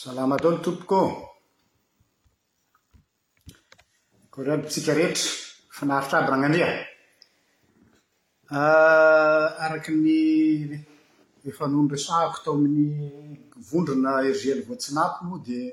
[0.00, 1.00] salamadoly tompoko
[4.32, 5.22] korebo tsika rehetra
[5.76, 6.70] fanaaritra aby rana ndria
[8.58, 10.08] ah, araka ny
[11.44, 12.88] ehefanonresahako tao amin'ny
[13.68, 15.72] vondrona ergianny voatsinapo dia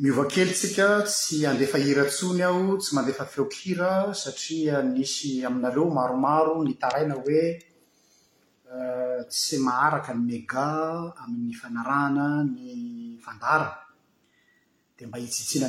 [0.00, 3.90] miova kely tsika tsy andefa hiratsony aho tsy mandefa feokira
[4.22, 7.42] satria nisy aminaleo maromaro nytaraina hoe
[8.74, 10.68] Eh, tsy maharaka ny mega
[11.22, 12.66] amin'ny fanarahana ny
[13.24, 13.68] fandara
[14.96, 15.60] d ianyasy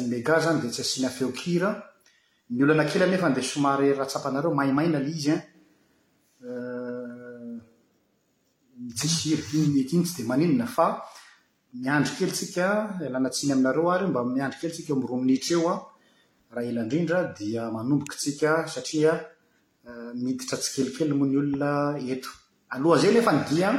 [11.77, 19.13] miandro kely sika lanatsiny aminareoayma miandro kely tsikaeeladrindradia manomboky tsika satria
[19.87, 21.69] eh, miditra tsikelikely moa ny olona
[22.13, 22.31] eto
[22.73, 23.75] alohay zay lefa n dian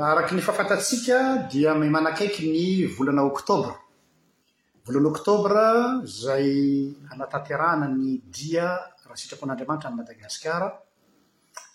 [0.00, 3.76] araky ny fahafantatsiaka dia ma manakaiky ny volana oktobra
[4.84, 5.68] volan' oktobra
[6.04, 6.48] zay
[7.12, 8.72] anatanterahana ny dia
[9.04, 10.68] raha sitrapon'andriamanitra amny madagasikara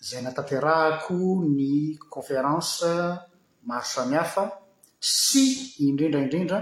[0.02, 1.16] izay anatanterahako
[1.56, 1.70] ny
[2.10, 2.82] konférance
[3.62, 4.44] maro samihafa
[4.98, 5.44] sy
[5.86, 6.58] indrindraindrindra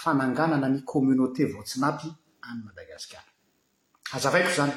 [0.00, 2.08] fananganana ny komminaté voatsinapy
[2.46, 3.28] ain'ny madagasikara
[4.16, 4.72] azavaiko zany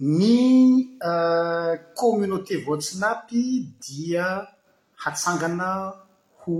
[0.00, 4.48] ny a ah, communauté votsinapy dia
[4.96, 5.92] hatsangana
[6.40, 6.56] ho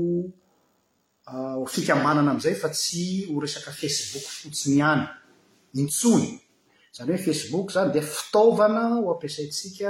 [1.27, 5.05] a ah, fikambanana am'izay fa tsy ho resaka facebook fotsiny ihany
[5.81, 6.31] intsoly
[6.95, 9.89] zany hoe facebook zany dia fitaovana ho ampiasaintsika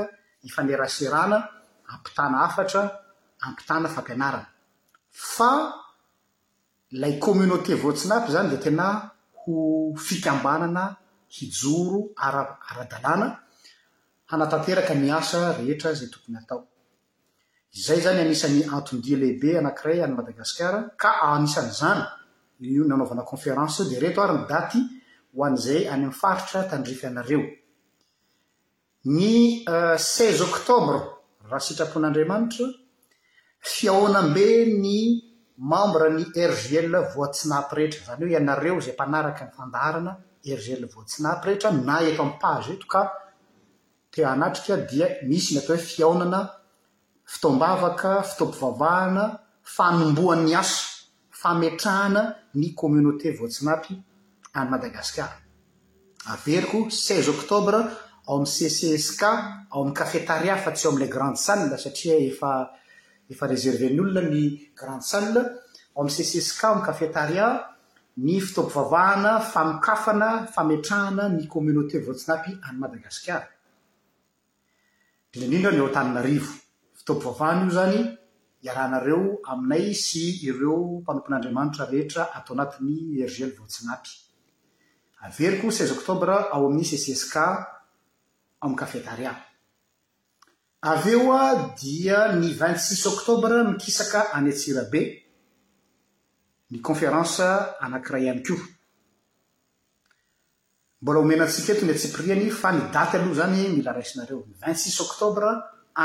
[0.48, 1.38] ifanehraserana
[1.94, 2.82] ampitana afatra
[3.46, 4.48] ampitana fampianarana
[5.34, 5.50] fa
[6.94, 8.86] ilay communaté votsinapy zany dia tena
[9.42, 9.52] ho
[10.06, 10.84] fikambanana
[11.30, 12.10] hijoro
[14.28, 21.10] aanateraka iasa reetrazay tooyay zany anisan'ny antondia lehibe anakiray any madagasikara ka
[21.42, 22.02] nisanyzany
[22.76, 24.72] io nanaovana konféranse de retoaryny dat
[25.36, 27.42] hoan'zay any ami'n faritra tandrif anareo
[29.16, 29.32] ny
[29.74, 30.98] euh, seiz ôktôbra
[31.50, 32.66] raha sitrapon'andriamanitra
[33.74, 34.46] fiahonambe
[34.84, 34.96] ny
[35.72, 36.80] mambra ny rge
[37.14, 40.12] voatsinapyrehetra zany o ianareo zay mpanaraka ny fandarana
[40.44, 43.02] ergel votsinapy rehetra na eto aminnypage eto ka
[44.12, 46.40] te anatrika dia misy nyatao hoe fiaonana
[47.32, 49.24] fitombavaka fitompivavahana
[49.74, 50.78] fanomboan'ny asa
[51.40, 52.22] fametrahana
[52.60, 53.92] ny communauté voatsinapy
[54.58, 55.34] any madagasikara
[56.32, 57.78] averiko seize oktobre
[58.28, 59.22] ao ami'y ccsk
[59.72, 64.44] ao ami'ny kafetaria fa tsy eo ami'ilay grand sal satria efaefa reserveny olona ny
[64.80, 65.36] grand sall
[65.94, 67.46] ao amin'y ccsk ao aminny kafetaria
[68.16, 73.48] ny fitaompivavahana famokafana fametrahana ny kominate voatsinapy anyy madagasikara
[75.30, 76.52] ndrindraindrindra ny eo an-taninarivo
[76.98, 77.96] fitompovavahana io zany
[78.66, 84.10] iarahnareo aminay sy ireo mpanompon'andriamanitra rehetra atao anatin'ny ergeny voatsinapy
[85.24, 89.32] averyko seiz oktobra ao amin'isy ssk aoamin'ny kafetaria
[90.90, 95.02] av eo an dia ny vingt sis oktobra mikisaka any atsirabe
[96.70, 97.42] ny conférance
[97.82, 98.54] anankiray any ko
[101.00, 104.78] mbola homena antsika oeto ny atsipiriany fa ny daty aloha zany mila raisinareo ny vingt
[104.84, 105.48] six octobre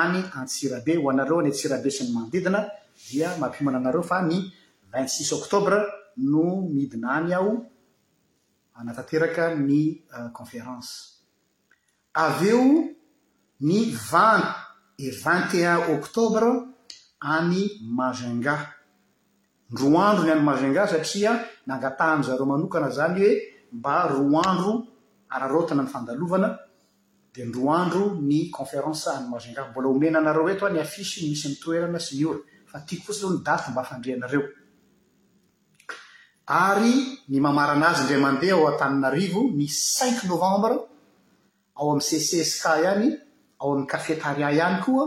[0.02, 2.62] any antsirabe ho anareo any antsirabe sy ny manodidina
[3.10, 4.38] dia mampiomana anareo fa ny
[4.94, 5.78] vingt six octobre
[6.34, 6.44] no
[6.74, 7.62] midina ny aho euh,
[8.80, 9.82] anatanteraka ny
[10.38, 10.92] conférance
[12.24, 12.64] av eo
[13.68, 14.46] ny vint
[15.06, 16.50] et vingt eun octobre
[17.38, 17.60] any
[17.98, 18.56] magenga
[19.78, 21.32] roandro ny anymazenga satria
[21.68, 23.32] nangatahanyzareo manokana zanyhoe
[23.74, 24.74] mba roaandro
[25.30, 26.50] ararotina ny fandalovana
[27.34, 31.60] d nroandro ny cônféransa anymagenga mbola omenanareo eto a ny afisy misy
[37.30, 40.76] menaamaanazy ndra mandeha ao an-taninarivo ny cinq novambra
[41.76, 43.10] ao amin'y cc esk ihany
[43.60, 45.06] ao amin'ny kafetaria ihany koa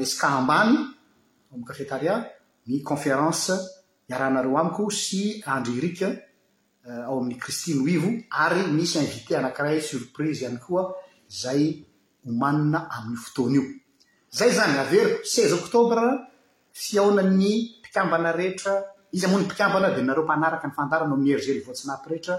[0.00, 2.14] esk euh, ambany ao amn'y kafetaria
[2.78, 3.52] konférance
[4.06, 6.14] iarahanareo amiko sy andro irika
[6.86, 10.94] eh, ao amin'ny kristine oivo ary misy invite anankiray surprise ihany koa
[11.40, 11.82] zay
[12.24, 13.62] homanina amin'ny fotoana io
[14.30, 16.04] zay zany averiko seize oktôbra
[16.72, 18.74] fiaona ny mpikambana rehetra
[19.12, 22.36] izy amonyny mpikambana di nareo mpanaraka ny fandarana oami'ny ergery voatsinapy rehetra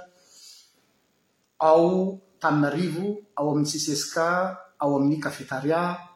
[1.60, 3.08] ao tamin'arivo
[3.38, 4.26] ao amin'ny siseska
[4.82, 6.11] ao amin'ny kafetaria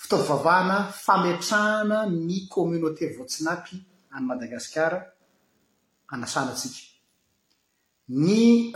[0.00, 1.98] fitovivavahana fametrahana
[2.28, 3.74] ny communaté votsinapy
[4.14, 4.98] any madagasikara
[6.14, 6.78] anasanatsika
[8.24, 8.28] ny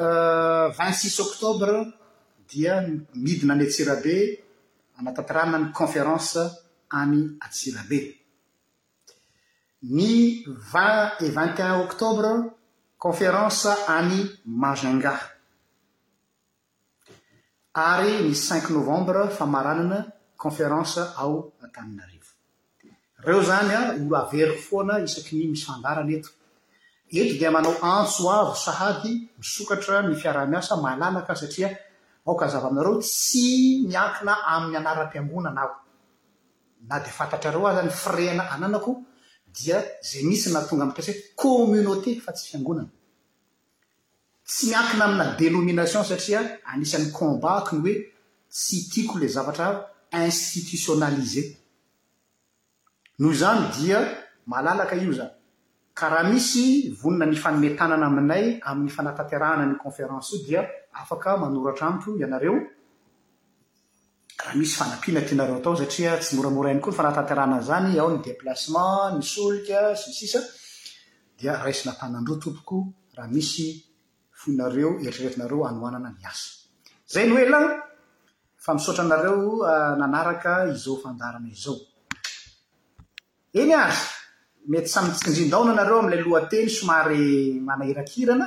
[0.06, 1.72] euh, vingt six octobre
[2.50, 2.74] dia
[3.24, 4.16] midina any atsirabe
[4.98, 6.40] anatatiranina ny conférence
[7.00, 8.00] any atsirabe
[9.96, 10.10] ny
[10.72, 12.30] vingt et vigt e un octobre
[13.04, 14.14] conférence any
[14.64, 15.14] magenga
[17.92, 19.98] ary ny cinq novembre famaranana
[20.42, 21.32] conférence ao
[21.66, 22.30] atainaarvo
[23.26, 31.32] reo zanyan olo avery foana isakyny misy andaran etoetdimanao antsoavo sahady misokatra ny fiarah-miasa alaaka
[31.42, 33.46] satriakzavaaminareo tsy
[33.90, 38.92] miaina amin'ny anara-paonana ahona dfantatrareo aany naannao
[39.64, 39.76] da
[40.14, 41.02] ay misy natonga pi
[41.52, 42.94] omnaté fa tsy fanonnatsy
[44.70, 46.40] miaina amina dnmiaion satria
[46.72, 47.92] anisan'nymba any oe
[48.62, 49.76] sy tiako la zavatraa
[50.20, 51.56] instititionalize
[53.18, 53.98] noho zany dia
[54.46, 55.32] malalaka io zany
[55.94, 60.62] ka raha misy vonina ny fanome tanana aminay amin'ny fanatanterahana ny konféranse io dia
[60.92, 62.54] afak manoratra amiko ianareo
[64.44, 69.16] raha misy fanapina tianareo atao satria tsy moramorainy koa ny fanatanterahna zany ao ny deplasemen
[69.16, 70.40] ny solika ssisa
[71.40, 73.84] dia raisina tanandro tompoko raha misy
[74.32, 76.12] fonareo eritrretinareo anoana
[77.12, 77.91] zay noelan
[78.62, 81.74] fa misotra anareo ah, nanaraka izao fandarana izao
[83.60, 83.96] eny ary
[84.70, 87.24] mety samyy tsindrin-daona nareo ami'ilay lohateny somary
[87.68, 88.46] manahirakirana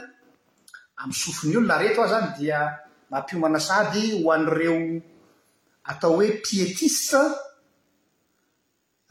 [1.01, 2.59] amn'y sofon' olo nareto aho zany dia
[3.11, 4.75] mampiomana sady ho an'ireo
[5.91, 7.21] atao hoe pietiste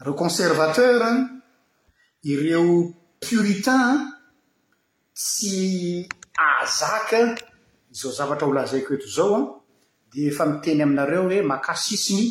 [0.05, 1.01] reo conservateur
[2.31, 2.63] ireo
[3.23, 3.91] puritain
[5.25, 5.53] sy
[6.61, 7.19] azaka
[7.93, 9.63] izao zavatra ho lazaiko eto zao an ah.
[10.15, 12.25] efamiteny aminareo hoe makasisiny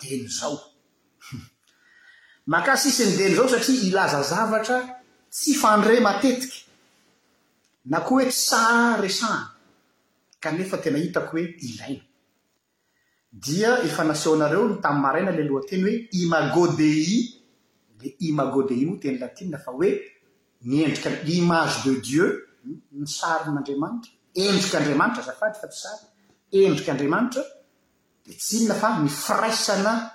[0.00, 0.28] deno
[2.46, 4.78] zaoakasisiny deny zao satria ilaza zavatra
[5.30, 6.64] tsy fandre matetiky
[7.84, 9.46] na koa hoe sary sahany
[10.40, 12.04] ka nefa tena hitako hoe ilaina
[13.32, 17.20] dia efa naseho nareo no tamin'y marina la alohateny hoe imagôdei
[18.00, 19.90] la imagôdei moa teny latinalafa hoe
[20.62, 22.28] niendrikaimage de dieu
[22.92, 26.06] ny saryn'andriamanitra endrik' andriamanitra zafady fa ty sary
[26.50, 27.42] endrik'andriamanitra
[28.24, 30.10] dia tsina fa mifiraisana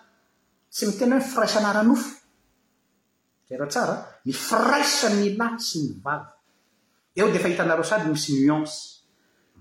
[0.70, 2.10] sy mitena hoe firaisana ranofo
[3.48, 3.96] zay reo tsara
[4.26, 6.34] mifiraisany lahy sy ny vavy
[7.20, 9.04] eo dia efa hitanareosady misy nuancy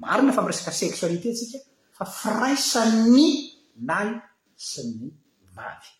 [0.00, 1.58] marina fa miresaka seksialité tsika
[1.92, 4.14] fa firaisanny lahy
[4.56, 5.10] sy ny
[5.54, 5.90] vavy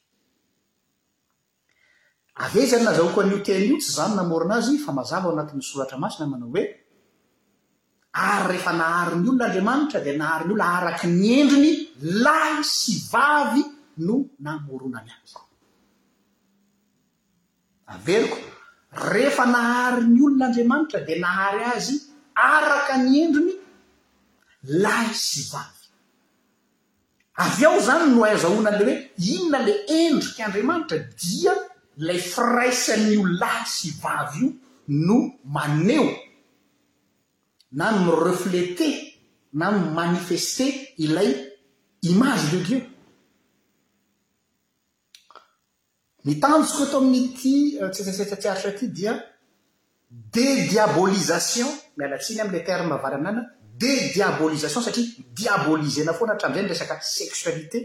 [2.41, 6.80] av ezany nazahoakoa niotelyotsy zany namorina azy fa mazava ao anatin'ny soratra masina manao hoe
[8.13, 11.71] ary rehefa nahary ny olona andriamanitra dia nahari ny olona araky ny endriny
[12.25, 13.63] lahy sy vavy
[14.07, 15.43] no namorona my ako
[17.95, 18.39] averiko
[19.13, 21.95] rehefa nahary ny olonaandriamanitra dia nahary azy
[22.51, 23.53] araka ny endriny
[24.85, 25.79] lahy sy vavy
[27.45, 28.97] av ao zany no aizahoina lay hoe
[29.35, 31.55] inona lay endrik' andriamanitra dia
[32.01, 34.51] ilay firaisanyio lahy sy vavy io
[35.07, 35.17] no
[35.55, 36.09] maneo
[37.73, 39.15] na my reflete
[39.53, 40.65] na my manifeste
[40.99, 41.31] ilay
[42.03, 42.83] image de dieu
[46.25, 49.13] mitanjoko atao aminyty ts seseta tsy aritra aty dia
[50.11, 53.43] dediabolisation mialatsiny amila terme mavary aminana
[53.83, 55.07] dediabolisation satria
[55.39, 57.79] diabolisena foana hatrami'izay ny resaka seksualité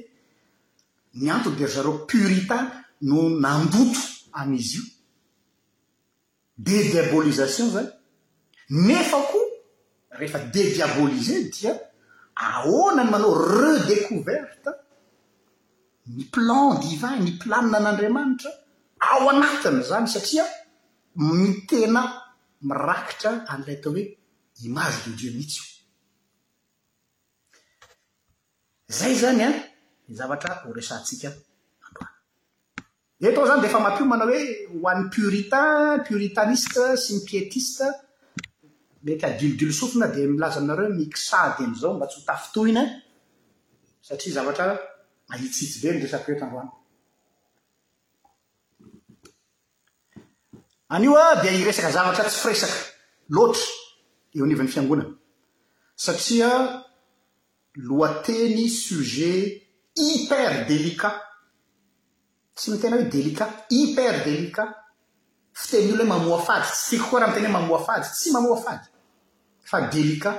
[1.17, 2.57] ni anto derzareo purita
[3.07, 4.01] no nandoto
[4.39, 4.83] amizy io
[6.67, 7.89] dediabolisation zany
[8.87, 9.43] nefakoa
[10.17, 11.73] rehefa dediabolise dia
[12.35, 14.69] ahoana ny manao redécouverte
[16.15, 18.51] ny plan divin ny planina an'andriamanitra
[19.07, 20.45] ao anatiny zany satria
[21.27, 22.01] mitena
[22.67, 24.03] mirakitra an'ilay atao hoe
[24.65, 25.67] image de dieu mihitsy io
[28.97, 29.55] zay zany an
[30.07, 31.29] ny zavatra ho resantsika
[31.87, 32.07] aoa
[33.29, 37.85] etoao izany de efa mampio manao hoe ho an'ny puritain puritaniste sy my pietiste
[39.05, 42.81] mety adilogilo sofina dia milaza aminareo misady an'izao mba tsy ho tafitohina
[44.01, 44.65] satria zavatra
[45.29, 46.71] mahitsihitsy be nyresa-petandroany
[50.95, 52.77] anio a dia iresaka zavatra tsy firesaka
[53.35, 53.67] loatra
[54.35, 55.11] eo anivan'ny fiangonana
[56.05, 56.49] satria
[57.89, 59.61] lohateny sujet
[60.01, 61.15] hyper delikat
[62.57, 64.69] tsy mitena hoe delikat hyper delikat
[65.61, 68.29] fiteny olo hoe mamoa fady tsy ko koa rah mi tena hoe mamoa fady tsy
[68.37, 68.93] mamoa fady
[69.69, 70.37] fa delikat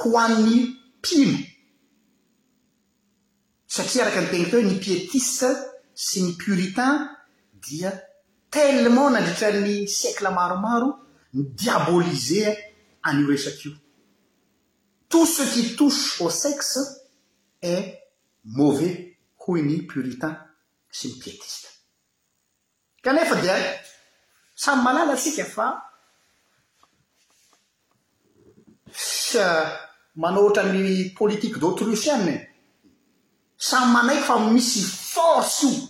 [0.00, 0.56] hoan'ny
[1.04, 1.38] pimo
[3.74, 5.48] satria araky ny tegna ataooe ny pietiste
[6.04, 6.92] sy ny puritain
[7.64, 7.90] dia
[8.56, 10.90] tellement nadritran'ny siècle maromaro
[11.34, 12.40] ny diabolise
[13.08, 13.70] anio resakyio
[15.12, 16.78] tout ce qui toushe au sexe
[17.72, 17.82] et
[18.56, 18.94] mavais
[19.44, 20.34] hoy ny puritain
[20.96, 21.68] sy ny pietiste
[23.04, 23.56] kanefa dia
[24.62, 25.68] samy malala atsika fa
[29.30, 29.46] sa
[30.18, 32.38] manao ohatrany politique d'autrucianee
[33.56, 35.84] samy manaiko fa misy forse io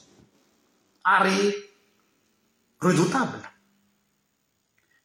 [1.15, 1.39] ary
[2.79, 3.45] redoutable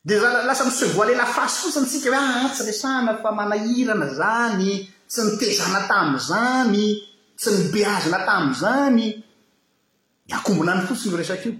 [0.01, 4.71] di za lasa ny sevoilelafasy fotsiny tsika hoe atsy ah, lesana fa manahirana zany
[5.11, 6.85] tsy nitezana tamiy zany
[7.39, 9.05] tsy nibeazana tam zany
[10.27, 11.53] miakombona any fotsiny io resak'io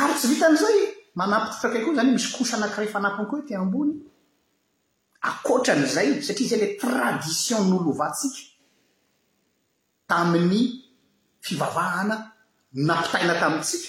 [0.00, 0.78] ary tsy vitan'izay
[1.18, 3.92] manampifotrakay koa zany misy kosanankiray fanampiny koa hoe ti ambony
[5.30, 8.40] akoatran'izay satria zay la tradition n'olovatsika
[10.10, 10.60] tamin'ny
[11.44, 12.16] fivavahana
[12.88, 13.88] napitaina tamitsika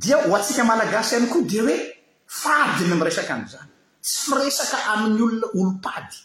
[0.00, 1.76] dia ho antsika malagasy ihany koa dia hoe
[2.40, 3.68] fadiny am' resaka n'zany
[4.04, 6.16] tsy firesaka amin'ny olona olo pady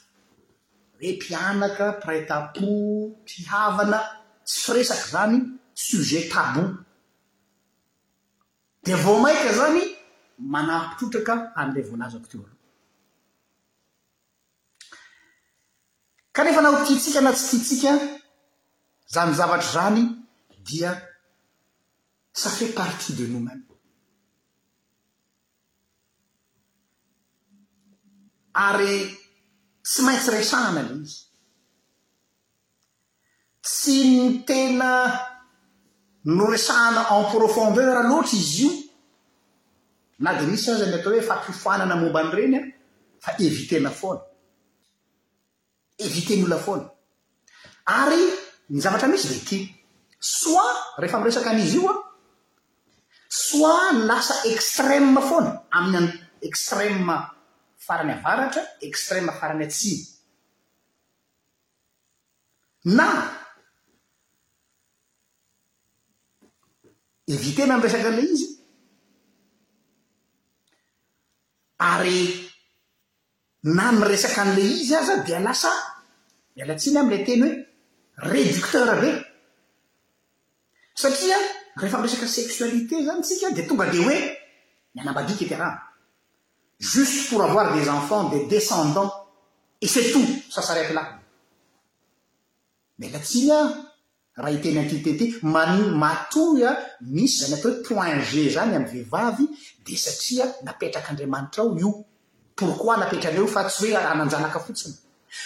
[0.97, 2.69] hoe mpianaka pirètapo
[3.27, 4.00] tihavana
[4.47, 5.35] tsy firesaky zany
[5.88, 6.63] sujet tabo
[8.84, 9.82] de avao maika zany
[10.54, 12.60] manampitrotraka andreyvoanazy ako teo aloha
[16.36, 17.92] kanefa naho titsika na tsy titsika
[19.13, 20.02] za ny zavatra zany
[20.68, 20.92] dia
[22.42, 23.63] safeit partie de momeme
[28.68, 28.96] ary
[29.88, 31.16] tsy maintsy raysanana la izy
[33.68, 34.92] tsy ny tena
[36.25, 38.72] no resana emprofondeur loatra izy io
[40.20, 42.70] na de misy za zany atao hoe fatofanana mombany reny an
[43.20, 44.22] fa evitena foana
[45.98, 46.86] eviteny olona foana
[47.86, 48.22] ary
[48.70, 49.60] ny zavatra misy deti
[50.20, 51.96] soat rehefa miresaka an'izy io a
[53.27, 56.12] soat ny lasa extreme foana aminy any
[56.48, 57.15] extrememe
[57.88, 60.01] farany avaratra extreme farany atsiany
[62.86, 63.08] na
[67.34, 68.48] évite mamresaky an'lay izy
[71.92, 72.22] ary
[73.63, 75.72] mamresaka an'ilay izy a za dia lasa
[76.56, 77.54] mila tsiny amlay teny hoe
[78.32, 79.10] réducteur be
[81.02, 81.38] satria
[81.80, 84.18] rehefa am resaka sexualité zany tsika di tonga le hoe
[84.94, 85.75] mianambadika tirah
[86.92, 89.13] juste pour avoir des enfants des descendants
[89.84, 91.08] et c'est tout sasarety lah
[92.98, 93.62] ma la tsiny a
[94.36, 99.46] raha iteny antitety mamato a misy zany atao hoe poin ge zany amny vehivavy
[99.86, 102.06] de satria napetraka andriamanitra ao io
[102.56, 104.96] pourquoi napetranyo fa tsy hoe ananjanaka fotsiny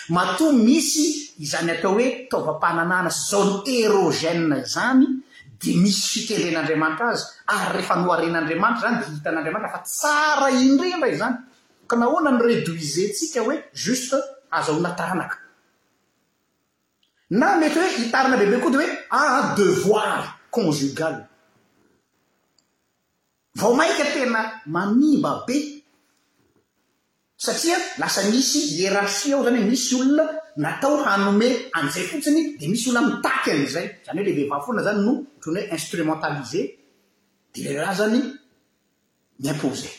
[0.10, 4.34] mato misy zany atao hoe taova-pahnanàna sy zao no erogè
[4.76, 5.06] zany
[5.60, 11.36] de misy fikenren'andriamanitra azy ary rehefa noaren'andriamanitra zany de hitan'andramanitra fa tsara indrenra i zany
[11.88, 14.16] ka na hoana ny reduiserntsika hoe juste
[14.52, 15.38] azaho natanaka
[17.30, 21.28] na mety hoe hitarina bebe koa de hoe a ah, devoir conjugale
[23.56, 25.56] vao maika tena manimba be
[27.38, 32.90] satria lasa misy ierarsie aho zany hoe misy olona natao hanome an'izay fotsiny de misy
[32.90, 36.62] olona mitaky an'izay zany hoe leh ibe vaafolana zany no ohatrany hoe instrumentalise
[37.54, 38.20] de le raha zany
[39.42, 39.90] miimpose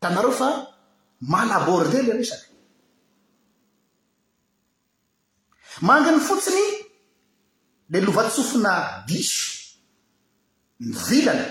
[0.00, 0.48] tanareo fa
[1.20, 2.51] malaborde le resaky
[5.80, 6.66] manginy fotsiny
[7.90, 9.78] lay lovatsofina diso
[10.80, 11.48] ny vilana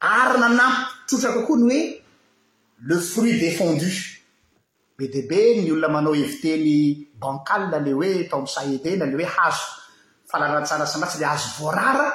[0.00, 2.02] aryna nampy tsotra kokoa ny hoe
[2.86, 3.92] le fruit défendu
[4.98, 9.24] be dea be ny olona manao heviteny bankali a lay hoe tom am' saedena ley
[9.24, 9.66] hoe hazo
[10.30, 12.08] fahalarantsara sangratsy le azo voarara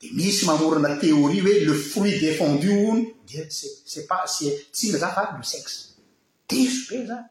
[0.00, 5.22] dia misy mamorona théorie hoe le fruit défendu ono dicest pas se tsina za fa
[5.38, 5.78] le sexe
[6.48, 7.30] diso be zany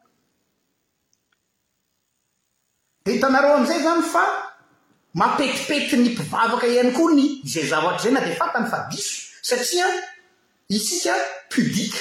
[3.13, 4.23] hitanareo ami'izay zany fa
[5.21, 9.13] mapetipety ny mpivavaka iany koa ny izay zavatra zay na defatany fa diso
[9.47, 9.85] satria
[10.77, 11.13] itsika
[11.51, 11.93] pudik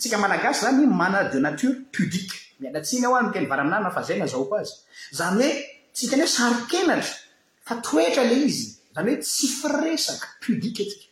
[0.00, 2.30] tsika malagasy zany mana de nature pudik
[2.60, 4.74] mialatsiny aho ae ny varaminan fa za na zaoko azy
[5.18, 5.50] zany hoe
[5.96, 7.14] tsika ny hoe saritenatra
[7.66, 8.64] fa toetra la izy
[8.96, 11.08] zany hoe tsy firesaka pudik atsika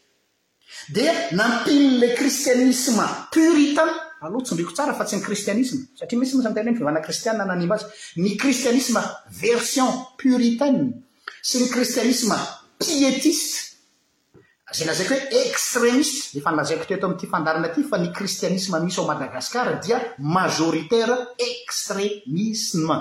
[0.94, 1.02] di
[1.38, 3.90] nampinnyla kristianisme puritan
[4.26, 9.00] aloatsndriko tsara fa tsy ny kristianisme satra mitsy aten fivnasian na ny kristianisme
[9.42, 11.02] version puritaine
[11.42, 12.36] sy ny kristianisme
[12.78, 13.58] pietiste
[14.72, 19.06] ze lazaiko hoe extremiste efa lazaiko toeto ami'ty fandarina ty fa ny kristianism misy ao
[19.06, 21.16] madagasikar dia majoritaira
[21.52, 22.96] extremisme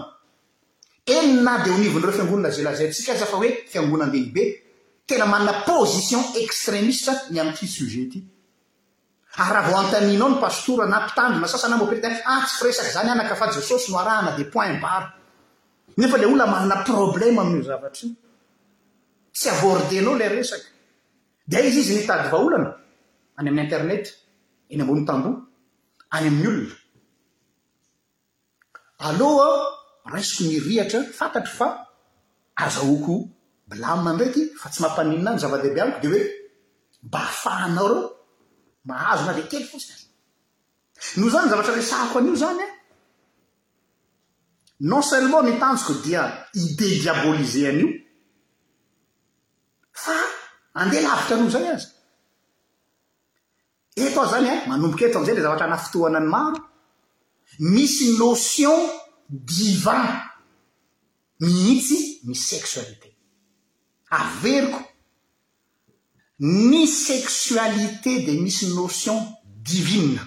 [1.06, 4.44] enina di o nivondreo fiangonna zlazatsika zafa oe fiangonadehibe
[5.06, 7.66] tena manana position extremist ny am'te
[9.38, 13.92] araha vao antannao ny pastora anampitandrona sasa na mopdy ah, atsiresaky zany anaka fa jesosy
[13.92, 17.74] no arahana de point bartee olonaanana problemaamin'io vnyy
[19.52, 20.52] avdenaole ez
[21.80, 22.38] ioy meeyaako
[24.90, 26.28] mriarafanafa
[32.64, 36.00] aaokola nreky fa tsy ampanina ny avadebe aniko
[37.08, 38.04] deeafahanao reo
[38.86, 40.08] mahazo na re kely fosia azy
[41.20, 42.68] no zany zavatra resaako an'io zany a
[44.90, 46.24] non seulement nytanjoko dia
[46.64, 47.90] idé diabolise an'io
[49.92, 50.18] fa
[50.82, 51.88] andeha lavitra noho zany azy
[54.02, 56.60] eto a zany a manomboka eto amiizay la zavatra ana fotohana any maro
[57.74, 58.80] misy notion
[59.30, 60.04] divin
[61.46, 63.10] mihitsy my sexualité
[64.18, 64.91] averiko
[66.42, 69.22] ny seksualité de misy notion
[69.62, 70.18] divine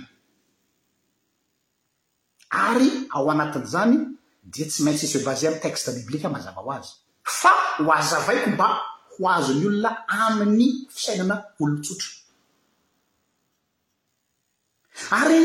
[2.50, 3.97] ary ao anatin'izany
[4.44, 6.90] dia tsy maintsy se baser amin'ny texte bibliua mazava ho azy
[7.23, 8.68] fa ho aza vaiko mba
[9.16, 12.09] ho azony olona amin'ny fisainana olontsotra
[15.11, 15.40] ary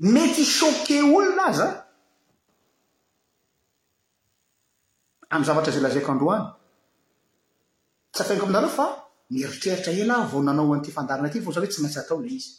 [0.00, 1.76] mety shoke olona azy an
[5.30, 6.46] amin'y zavatra izay lazako androany
[8.14, 8.86] sy afeiniko aminareo fa
[9.30, 12.34] mieritreritra ena a vao nanao an'ity fandarana aty vao zah hoe tsy maintsy atao lay
[12.34, 12.50] izy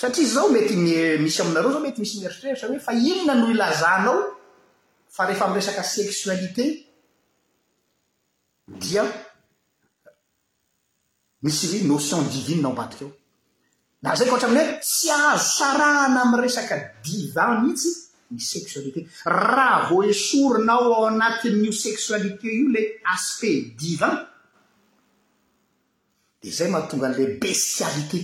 [0.00, 4.18] satria zao mety m misy aminareo zao mety misy mieritreritra hoe fa inona no ilazanao
[5.08, 6.66] fa rehefa amresaka seksialité
[8.82, 9.04] dia
[11.42, 13.10] misy hoe notion divinenao badikeo
[14.02, 20.02] la zay ko hatraminy hoe tsy azo sarahna am resaka divan mihitsy sexualité raha vo
[20.02, 24.28] esoronao anatin'io sexualité io le aspect divian
[26.40, 28.22] de zay mahatonga an'lay bestialité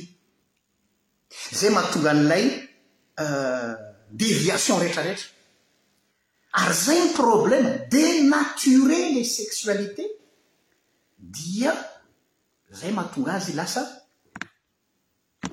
[1.55, 2.69] zay mahatonga an'lay
[3.21, 3.75] euh,
[4.11, 5.29] déviation rehetrarehetra
[6.53, 10.05] ary zay ny problème de nature le sexualité
[11.17, 11.75] dia
[12.73, 13.83] zay mahatonga azy lasa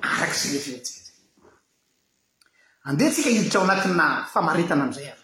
[0.00, 1.05] araky zalefiratsika
[2.86, 5.14] andeha antsika iditra ao anatina famaritana amzay a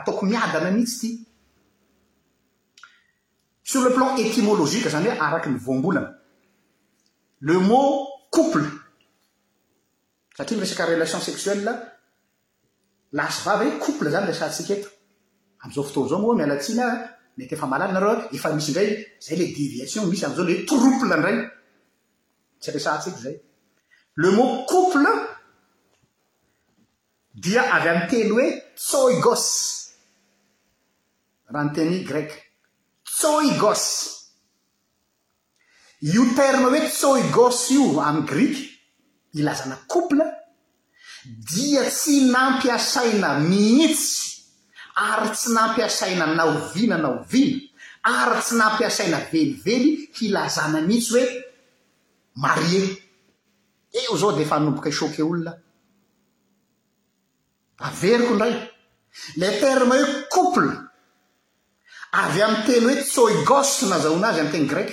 [0.00, 1.26] ataoko miadana mihitsy ity
[3.62, 6.10] sur le plan etimologika zany hoe araky ny voambolana
[7.46, 7.92] le mot
[8.34, 8.64] couple
[10.36, 11.60] satria nyresaky relation sexuel
[13.16, 14.88] lasy vava hoe kouple zany resantsika eto
[15.62, 16.84] am'izao foto zao moa mialatsiana
[17.36, 18.90] metyfamalalina reo efa misy ndray
[19.24, 21.36] zay la deviation misy amzao le trouple ndray
[22.60, 23.36] tsy rsantsika zay
[24.22, 25.10] le mot cople
[27.32, 29.42] dia avy am'y teny hoe tsoigos
[31.46, 32.30] raha ny teny grek
[33.06, 33.84] tsoigos
[36.10, 38.46] io terna hoe tsoigosy io amy gri
[39.34, 40.26] hilazana kople
[41.54, 44.16] dia tsy nampiasaina mihitsy
[45.10, 47.66] ary tsy nampiasaina naovina naovina
[48.16, 51.26] ary tsy nampiasaina velively hilazana mhitsy hoe
[52.42, 52.82] marie
[54.00, 55.52] io zao de fa nomboka isoke olona
[57.80, 58.56] averiko ndray
[59.36, 60.70] le terme e kouple
[62.20, 64.90] avy amy teny hoe tsoigose na zahoana azy amiy teny grek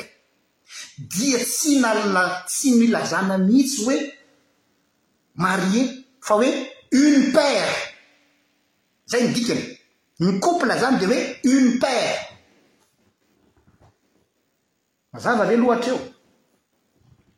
[0.97, 3.95] dia tsy nalna tsy milazana mitsy hoe
[5.36, 5.84] marie
[6.21, 6.50] fa oe
[6.91, 7.76] une pare
[9.06, 9.63] zay nydikany
[10.19, 12.08] ny kouple zany de hoe une pare
[15.13, 16.00] azava ve loatr eo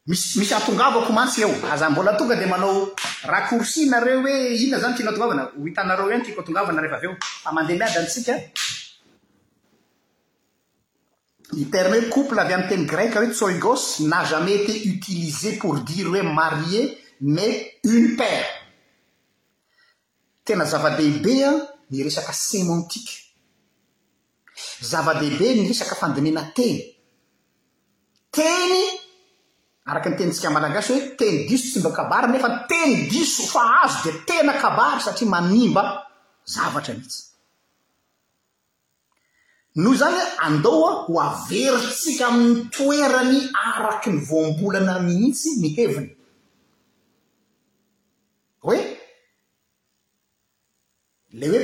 [0.08, 2.94] misymisy atongaava ko mantsy eo aza mbola tonga de manao
[3.26, 7.16] rakoursi nareo hoe inona zany tianao tongavana ho hitanareo hoany tiako atongavana rehefa av eo
[7.44, 8.34] famandeha miady antsika
[11.54, 16.08] ni perna hoe couple avy amn'yteny greca hoe tsoigos na jamai eté utilisé pour dire
[16.10, 17.44] hoe marier ma
[17.84, 18.46] uny pare
[20.46, 21.52] tena zava-beibe a
[21.90, 23.16] ny resaka sementike
[24.90, 26.78] zava-dehibe ny resaka fandinena teny
[28.32, 29.00] teny
[29.92, 33.98] araky ny tenintsika malagasy hoe teny diso tsi mba kabary nefa teny diso fa azo
[34.06, 35.82] de tena kabary satria manimba
[36.54, 37.22] zavatra mhihitsy
[39.82, 46.10] no zany hoe andaoa ho averotsika aminy toerany araky ny voambolana mihitsy miheviny
[48.66, 48.80] hoe
[51.40, 51.64] lay hoe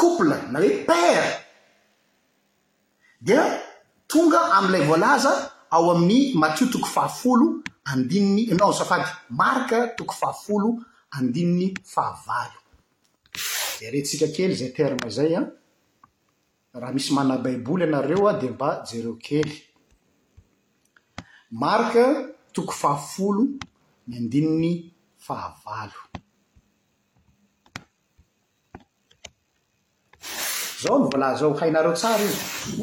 [0.00, 1.28] kouple na hoe pare
[3.26, 3.42] dia
[4.12, 5.32] tonga ami'ilay voalaza
[5.70, 10.70] ao amin'ny matio toko fahafolo andininy anao safady marka toko fahafolo
[11.18, 12.58] andininy fahavalo
[13.80, 15.46] jerentsika kely zay terme zay an
[16.74, 16.80] ah.
[16.80, 19.52] raha misy mana baiboly anareo a ah, di mba jereo kely
[21.50, 22.04] marka
[22.52, 23.42] toko fahafolo
[24.06, 24.72] ny andininy
[25.18, 26.09] fahavalo
[30.82, 32.28] zao no vola zao hainareo tsara i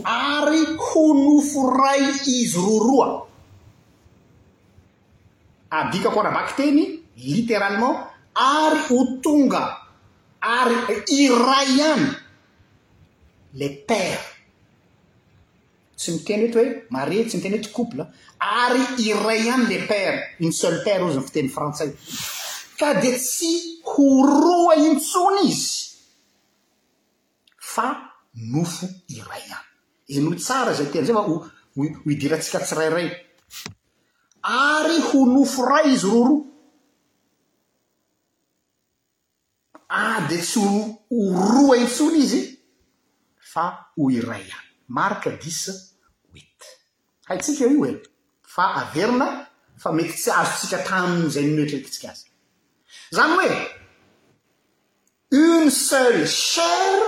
[0.04, 3.28] ary ho nofo ray izy roaroa
[5.78, 6.82] abikakorabaky teny
[7.34, 7.98] literalement
[8.54, 9.64] ary ho tonga
[10.58, 10.76] ary
[11.22, 12.10] iray any
[13.60, 14.22] le pare
[15.98, 18.06] tsy miteny oety hoe mare tsy miteny oety couple
[18.62, 21.90] ary iray any le pare une seul pare ozyny fiteny frantsay
[22.80, 23.54] ka di tsy
[23.90, 25.77] ho rroa intsony izy
[28.34, 29.66] nofo iray any
[30.20, 31.40] ino tsara zay tena zay fa ooho
[32.14, 33.08] idiratsika tsirairay
[34.72, 36.46] ary ho nofo ray izy roroa
[39.90, 40.88] ady ah, tsy o
[41.48, 42.42] roa aitsony izy
[43.54, 45.58] fa ho iray any marika dix
[46.34, 46.60] wit
[47.30, 47.94] haitsika ano e
[48.56, 49.28] fa averina
[49.84, 52.28] fa mety tsy azotsika taminy zay mineta rakintsika azy
[53.18, 53.52] zany hoe
[55.40, 57.08] une seule chare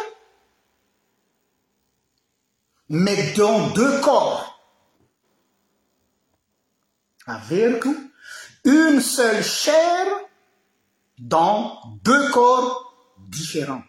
[2.89, 4.59] mas dans deux cors
[7.27, 7.89] averqo
[8.65, 10.25] une seule chare
[11.19, 13.83] dans deux corps différents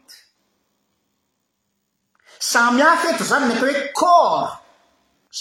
[2.38, 4.58] ça bien fa tozan mete corp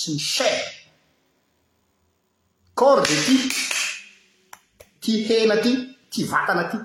[0.02, 0.66] sn chaire
[2.76, 3.38] corps de ti
[5.04, 5.74] ti henati
[6.10, 6.78] ti vatana ti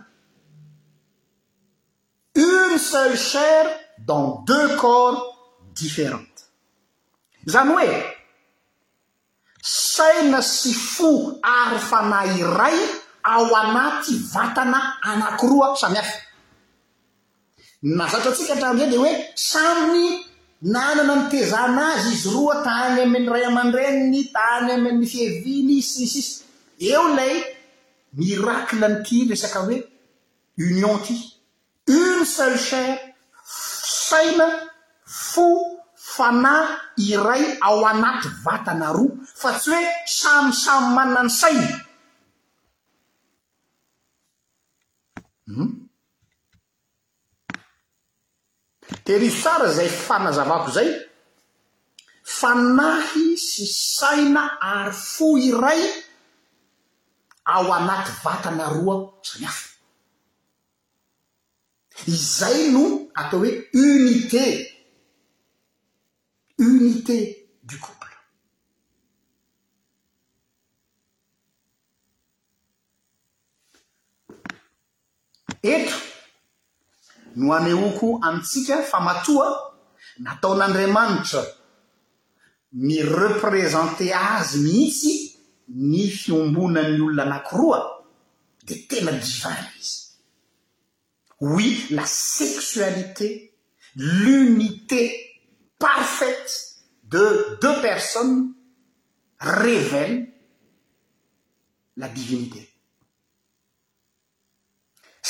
[2.34, 3.62] une seule chair
[4.08, 5.20] dans deux corps
[5.82, 6.30] différents
[7.46, 7.96] izany hoe
[9.64, 11.10] saina sy fo
[11.46, 12.78] ary fana iray
[13.22, 16.18] ao anaty vatana anaki roa samy afa
[17.82, 20.02] na zatratsika aa tranizany di hoe samy
[20.72, 26.32] nanana nytezana azy izy roa tany amin'ny ray aman-dreniny tany amin'ny fieviny isyis isy
[26.90, 27.34] eo lay
[28.18, 29.76] mirakle ny ty resaka hoe
[30.68, 31.14] union ty
[32.00, 32.92] une seul chare
[34.08, 34.48] saina
[35.28, 35.73] fo
[36.16, 39.84] fana iray ao anaty vatana roa fa tsy hoe
[40.18, 41.66] samysamy manany saina
[45.46, 45.70] hmm?
[49.04, 50.90] terivo tsara zay fanazavako zay
[52.38, 53.64] fanahy sy
[53.96, 54.42] saina
[54.74, 55.80] ary fo iray
[57.54, 58.94] ao anaty vatana roa
[59.28, 59.66] sany afa
[62.12, 62.82] izay no
[63.20, 63.50] atao hoe
[63.82, 64.72] unité
[66.58, 68.10] unité du couple
[75.62, 75.92] eto
[77.36, 79.48] no aneoko amtsika fa matoa
[80.24, 81.42] nataon'andriamanitra
[82.86, 85.14] myreprésanté azy mihitsy
[85.90, 87.80] ny fiombonany olona anakiroa
[88.66, 89.98] di tena divin izy
[91.40, 92.04] houi la
[92.38, 93.28] sexualité
[93.96, 95.23] l'unité
[95.84, 96.38] parfait
[97.04, 98.54] de deux persones
[99.38, 100.32] revele
[101.98, 102.62] la divinité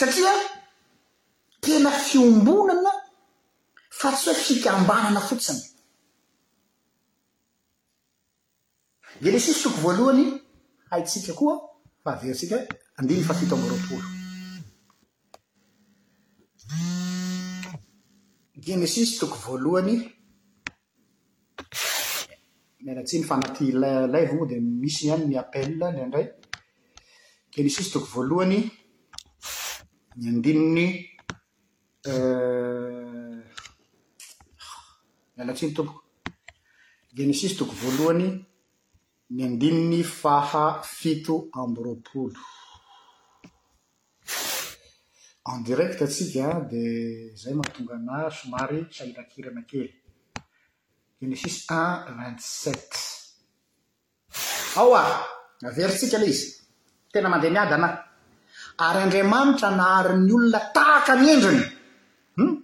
[0.00, 0.30] satria
[1.60, 2.92] tena fiombonana
[4.00, 5.62] fa tsy hoe fikambanana fotsiny
[9.24, 10.24] genesisy toko voalohany
[10.94, 11.54] aitsika koa
[12.04, 12.56] fahaverntsika
[12.98, 14.04] andiny fa fito ambyroatolo
[18.66, 19.96] genesisy toko voalohany
[23.04, 23.66] tsyny fanaty
[24.12, 26.26] laivo gnoa di misy hany ny appel lyndray
[27.54, 28.60] genisisy toko voalohany
[30.20, 30.88] ny andinony
[32.10, 33.34] eh,
[35.38, 36.02] ialatsyny tompoko
[37.16, 38.26] genisisy toko voalohany
[39.34, 42.40] ny andininy faha fito amby ropolo
[45.52, 46.88] en direct atsikan dia
[47.40, 49.80] zay mahatonga na somary sahirakira nake
[51.20, 52.92] gees u 2it7t
[54.82, 55.02] awa
[55.68, 56.46] averintsika ley izy
[57.12, 57.96] tena mandeha miady anahy
[58.86, 61.62] ary andriamanitra naharin'ny olona tahaka miendrany
[62.36, 62.54] hu hmm?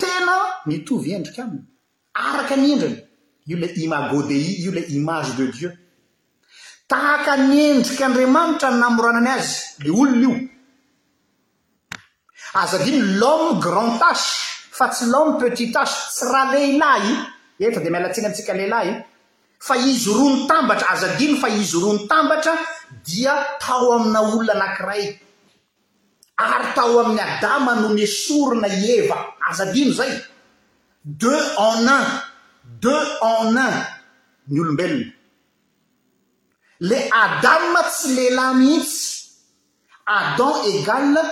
[0.00, 0.34] tena
[0.68, 1.64] mitovy endrika aminy
[2.26, 2.96] araka miendrany
[3.50, 5.70] io la imagodei io la image de dieu
[6.92, 9.52] tahaka myendrik'andriamanitra namoranany azy
[9.84, 10.36] le olona io
[12.60, 14.36] aza diny lhomme grand tache
[14.78, 17.10] fa tsy laho ny petittashe tsy raha lehilahy
[17.60, 18.92] i eta de mialatsina antsika lehilahy i
[19.68, 22.52] fa izy roany tambatra azadino fa izy roany tambatra
[23.06, 25.04] dia tao amina olona anankiray
[26.44, 29.16] ary tao amin'ny adama no nesorona ieva
[29.50, 30.12] azadino zay
[31.20, 32.06] deux en un
[32.82, 33.58] deux en un
[34.48, 35.12] ny olombelona
[36.88, 39.04] le adama tsy lehilahy mihitsy
[40.14, 41.22] a dem égale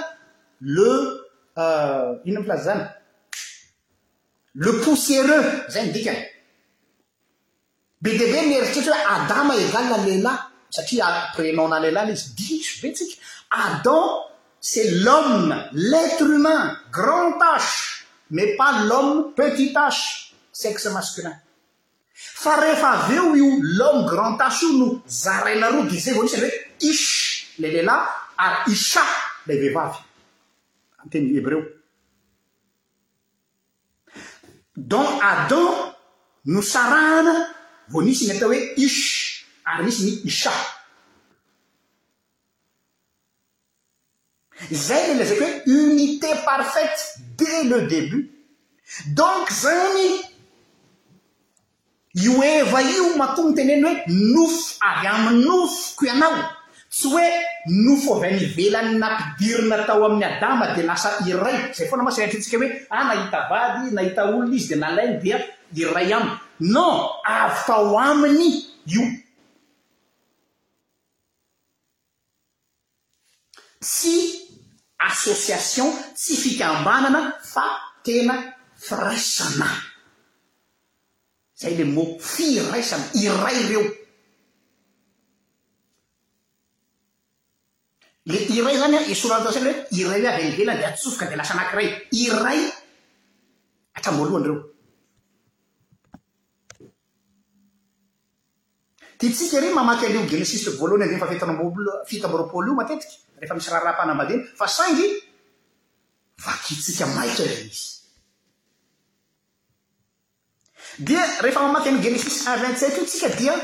[0.77, 0.89] le
[1.61, 2.96] euh, ina mplazana
[4.57, 6.13] le poussiereux zay ndika
[8.03, 10.39] be debe mieritetry he adama egala lelay
[10.77, 13.17] satria prénonna lehlay le izy ds betsika
[13.65, 14.05] adam
[14.61, 15.53] c'est l'home
[15.91, 21.35] l'être humain grand tashe mais pas l'homme petit tashe sexe masculin
[22.43, 24.87] fa rehefa aveo io l'homme grand tashe io no
[25.23, 26.51] zarainaro dizay vaisany hoe
[26.91, 27.09] ish
[27.61, 28.05] le lelahy
[28.45, 29.03] ary isa
[29.47, 29.99] lay bevavy
[31.05, 31.63] atenhébreo
[34.77, 35.93] donc adan
[36.45, 37.35] no sarana
[37.93, 40.53] vo nisy nyatao hoe ish ary nisy ny isa
[44.71, 47.01] zay belezaky oe unité parfaite
[47.39, 48.31] des le début
[49.07, 50.09] donc zany
[52.15, 53.95] io eva io makoh gny teneny hoe
[54.33, 56.56] nofo ary ami nofo koianao
[56.97, 57.29] tsy hoe
[57.69, 62.57] nofo v a nivelany nampidirina tao amin'ny adama dia lasa iray zay fo na masiratfyintsika
[62.57, 65.37] hoe a ah, nahita bady nahita olona izy di nalainy dia
[65.77, 66.33] iray aminy
[66.73, 68.49] non avfao aminy
[68.95, 69.03] io
[73.81, 74.17] tsy
[74.97, 77.21] association tsy fikambanana
[77.53, 78.35] fa tena
[78.87, 79.77] firaisanay
[81.61, 83.85] zay le mo firaisany iray reo
[88.27, 91.89] le iray zany a isoratasa lhoe iray hoe avy nibela de atsofoka de lasa anakiray
[92.11, 92.59] iray
[93.95, 94.61] hatraoalohany reo
[99.23, 101.41] ttsika ry mamaky al'o genesis voaloany y fa fit
[102.09, 105.09] fita mbropolo io matetiky refa misy raharahampanambadiny fa saingy
[106.47, 107.33] a ttsika maia a
[111.43, 113.55] rehefa mamaky any genesis an vingt set io tsika dia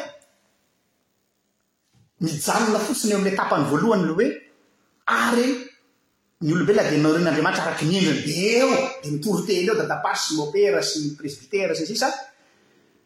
[2.22, 4.50] mijalona fotsiny eo amley tapany voalohany lo hoe
[5.06, 5.68] ary
[6.42, 8.70] ny olobe la di narin'andriamanitra araky nendr di eo
[9.02, 12.08] de mitoritely eo da tapasy sy mopera sy ny presbiterasy y sisa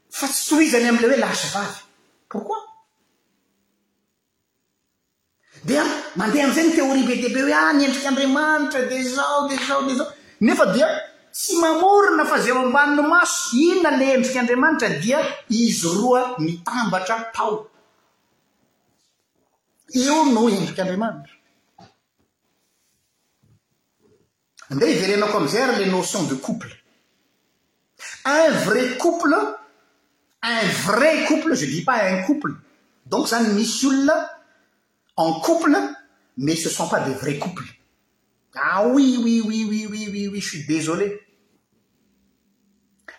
[0.08, 1.80] fa tsy toizany amlay hoe lahsavavy
[2.30, 2.56] porko
[5.66, 5.70] d
[6.18, 10.86] mandeha aizay teoribe diibe hoe anendrik'andramanitra ah, d zo d zo de zao nefadia
[11.32, 17.54] tsy mamorna fa zo ambanino maso iona la endrikyandriamanitra dia izy roa mitambatra tao
[20.04, 21.35] eo no endrik'andriamanitra
[24.70, 26.68] vramen commeèr les notions de couple
[28.24, 29.34] un vrai couple
[30.42, 32.54] un vrai couple je dis pas un couple
[33.06, 34.30] donc ça ne missulla
[35.16, 35.76] en couple
[36.38, 37.64] mais ce ne sont pas des vrais couples
[38.54, 41.20] ah oui oui i je suis désolé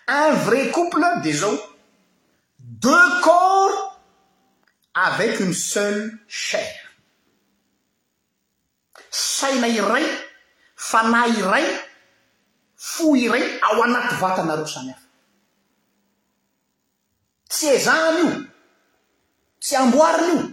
[0.08, 1.52] un vrai couple déo
[2.60, 4.02] de corps
[4.94, 6.76] avec une seule chair
[10.78, 11.66] fa na iray
[12.92, 15.08] fo iray ao anaty vatanareo samy hafa
[17.50, 18.30] tsy ezahan' io
[19.62, 20.46] tsy amboarinyio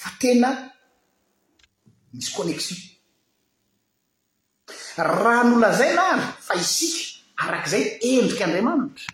[0.00, 0.48] fa tena
[2.12, 2.76] misy cônnekxio
[4.96, 9.06] raa n'ona zay naary fa isify arak'izay endriky andriamanitra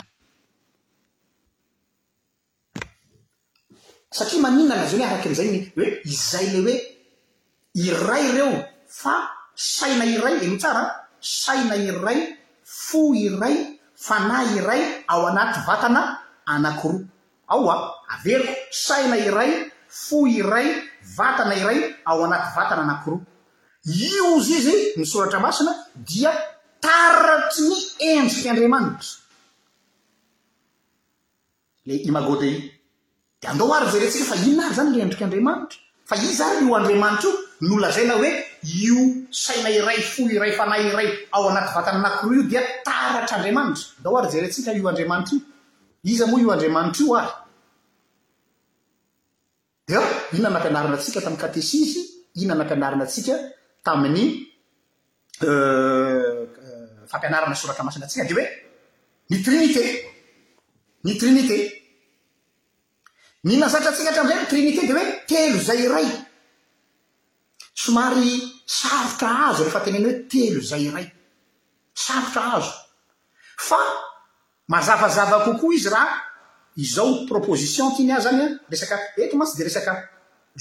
[4.16, 6.76] satria maniona na zay hoe araky nizay ny hoe izay le hoe
[7.86, 8.52] iray reo
[9.00, 9.16] fa
[9.56, 10.88] saina iray elo tsaran
[11.20, 12.20] saina iray
[12.62, 13.56] fo iray
[14.06, 16.00] fa nay iray ao anatry vatana
[16.46, 17.08] anakiroa
[17.48, 17.76] aoa
[18.14, 19.50] averiko saina iray
[19.88, 20.68] fo iray
[21.16, 23.20] vatana iray ao anaty vatana anakiroa
[24.12, 25.72] io z izay ny soratra masina
[26.08, 26.32] dia
[26.84, 27.76] taratry ny
[28.12, 29.08] endrikyandriamanitra
[31.86, 32.56] le imagodeiy
[33.40, 36.76] de ando ary zay rentsika fa innary zany le endriky andriamanitra fa i zary io
[36.76, 38.30] andriamanitra io nyona zay na hoe
[38.62, 43.94] io saina iray fo iray fana iray ao anaty vatany nakiro io dia taratra andriamanitra
[43.98, 45.42] da o ary jeryantsika io andriamanitra io
[46.02, 47.30] iza moa io andriamanitra io ary
[50.28, 52.00] di iona nampianarana atsika tamiy katesisy
[52.34, 53.32] iona anampianarana atsika
[53.82, 54.52] tamin'ny
[55.40, 58.46] euh, euh, fampianarana soratra masina atsika di hoe
[59.30, 59.82] ny trinité
[61.04, 61.72] ny trinité
[63.44, 66.25] nynasatra ntsika htram'izay ny trinité di hoe telo zay iray
[67.76, 71.06] somary sarotra azo rehefa teneny hoe telo zay iray
[72.04, 72.72] sarotra azo
[73.68, 73.80] fa
[74.68, 76.16] mazavazava kokoa izy raha
[76.84, 79.92] izao proposition tiny azo zany an resaka eto matsy de resaka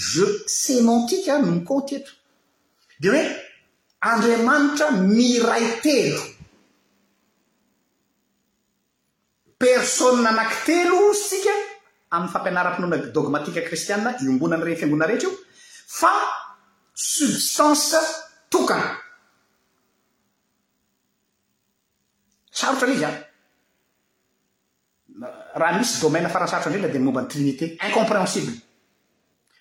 [0.10, 2.12] jeu sementika no miconty eto
[3.00, 3.24] di hoe
[4.10, 6.22] andramanitra miray telo
[9.64, 11.56] persône ananky telo zy tsika
[12.14, 15.32] amin'ny fampianara-pinoana dogmatika kristiana iombonanyren fiangona rehetra io
[16.00, 16.14] fa
[16.96, 17.98] sstance
[18.50, 18.80] toka
[22.52, 23.10] sarotra lyzya
[25.56, 28.54] raha misy gomena faran- sarotra ndrey la de nmomba n'ny trinité incompréhensible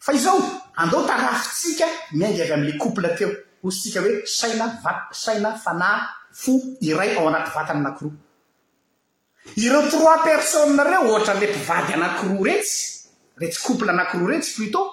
[0.01, 0.39] fa izao
[0.77, 3.31] andeo tarafitsika miaing avy amle kople teo
[3.65, 5.89] osy tsika hoe saina va saina fana
[6.33, 8.23] fo iray ao anaty vatana anaki roa
[9.57, 12.79] ireo trois persone reo ohatra le mpivady anaki roa retsy
[13.41, 14.89] retsy kople ananki roa retsy plutôt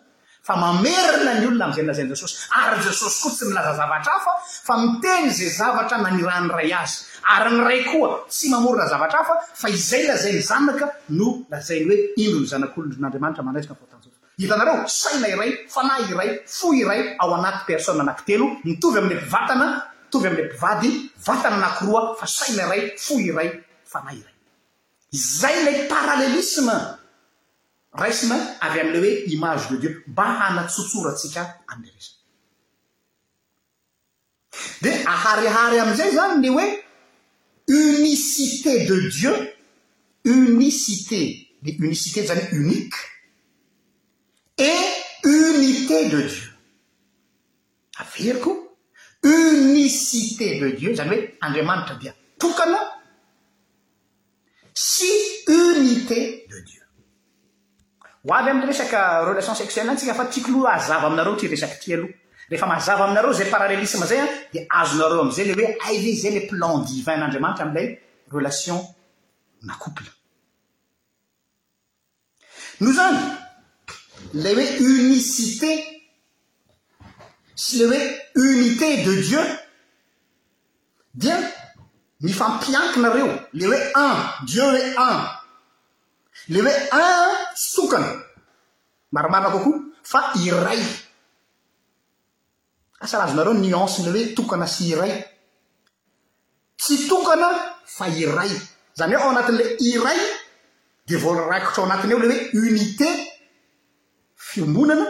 [0.47, 4.31] fa mamerina ny olona amzaynlazanesosy aryjesosykoa tsy milaza zavatra afa
[4.67, 6.95] fa miteny za zavatra nanrahnyray azy
[7.35, 10.85] ary nyray koa tsy mamorona zavatra afa fa izay lazay ny zanaka
[11.19, 13.63] no lazany hoe iony zanakolonnaamanitramanai
[14.37, 19.15] hieo saina iray fa na iray fo iray ao anaty person anaki telo mitovy amle
[19.15, 23.49] mpivatana mitovy amle mpivady vatana anaky roa fa saina ray fo iray
[23.85, 24.33] fana iray
[25.11, 26.73] zay lay parallelisme
[27.93, 31.87] raina ary amle hoe image de dieu mba hanatotsorat l
[34.81, 36.83] de aharhary amizay zany le oe
[37.67, 39.33] unicité de dieu
[40.25, 43.12] unicité le unicité zny unique
[44.55, 44.71] e
[45.23, 46.51] unité de dieu
[47.97, 48.77] averiko
[49.23, 52.77] unicité de dieu zany oe andriamanitra bitokana
[54.77, 55.09] sy
[55.49, 56.83] unité de dieu
[58.25, 62.13] oavy amresaka euh, relation sexuelletsika fatkolo azava ah, aminareo tresaky tiloha
[62.49, 64.21] rehefa ah, mazava aminareo zay parallelisme zay
[64.53, 67.99] de azonareo amzay le oe aa zay le ah, plan divinadramanitra amlay
[68.31, 68.77] relation
[72.83, 73.21] olnoony
[74.33, 75.83] ley hoe unicité
[77.55, 79.41] sy ley hoe unité de dieu
[81.13, 81.37] dia
[82.21, 84.15] myfampiankinareo le hoe un
[84.45, 85.29] dieu oe un
[86.49, 88.07] ley oe un s tokana
[89.11, 90.79] maromarina kokoa fa iray
[92.99, 95.25] asalazonareo ah, nuance le hoe tokana sy iray
[96.77, 97.47] tsy tokana
[97.85, 98.49] fa iray
[98.97, 100.17] zany e ao anatin'ila iray
[101.07, 103.31] de vola raikotsy ao anatiny eo ley hoe unité
[104.53, 105.07] fiombonana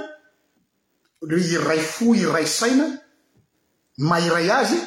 [1.28, 2.86] iray fo iray saina
[4.08, 4.78] ma iray azy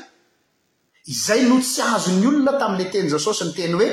[1.04, 3.88] izay no tsy azon'ny olona tami'la teny zasaosy ny teny hoe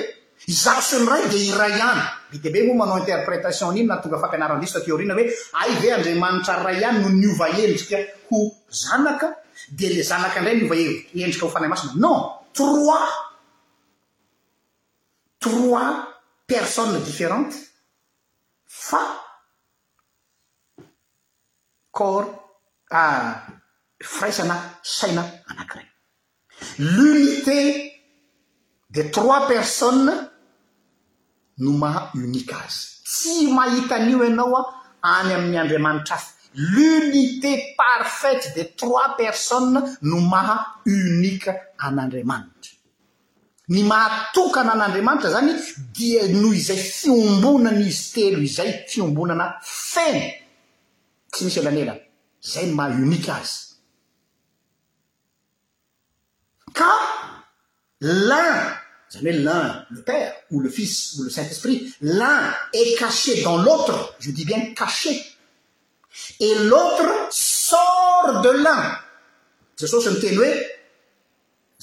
[0.47, 4.37] izarosony ray dia iray hany bi tia be moa manao interprétation niny na tonga afampy
[4.39, 5.27] anarandista teorina hoe
[5.65, 7.99] ayve andramanitra rray hany no ny ova endrika
[8.29, 8.39] ho
[8.81, 9.27] zanaka
[9.75, 12.19] dia la zanaka indray niova e-, endrika ho fanay masina non
[12.53, 13.11] trois
[15.39, 15.91] trois
[16.47, 17.59] personne différentes
[18.67, 19.22] fa
[21.93, 22.25] cor
[22.91, 23.33] euh,
[24.01, 25.85] firaisana saina anakiray
[26.79, 27.91] l'unité
[28.89, 30.11] de trois persone
[31.59, 34.63] no maha unika azy tsy mahitan'io ianao a
[35.17, 42.71] any amin'ny andriamanitra afa l'unité parfaite de trois persone no maha unika an'andriamanitra
[43.73, 45.51] ny mahatokana an'andriamanitra zany
[45.95, 50.23] dia no izay fiombonan'izy telo izay fiombonana fena
[51.41, 52.03] ane
[52.41, 53.51] zay ma uniq azy
[56.77, 56.91] qa
[58.01, 58.55] l'un
[59.11, 63.57] zany oe l'un le père ou le fils ou le saint-esprit l'un est caché dans
[63.65, 65.13] l'autre je dis bien caché
[66.45, 68.81] et l'autre sort de l'un
[69.79, 70.51] ja sose mi teny hoe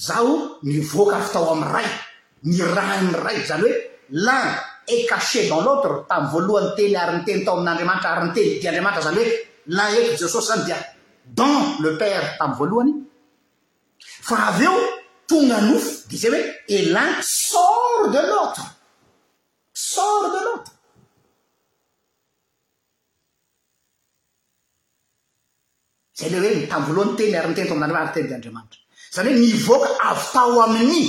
[0.05, 0.31] zao
[0.67, 1.89] mi vokavetao am rai
[2.47, 2.85] mi ra
[3.25, 3.73] rai zany oe
[5.19, 9.31] cche dans l'autre tam' voalohany teny arynteny tao amin'andriamanitra arynteny di andriamanitra zany hoe
[9.67, 10.75] la et jsos zany dia
[11.25, 12.93] dans le père tam' voalohany
[14.21, 14.73] fa av eo
[15.27, 16.45] tonga nofo dizay oe
[16.79, 18.67] elan sort de l'atre
[19.73, 20.71] sort de l'tr
[26.19, 28.79] zay le oe tamvoalohany teny arnteny ao ateny diandramanitra
[29.15, 31.03] zany hoe nyvoaka avy tao aminy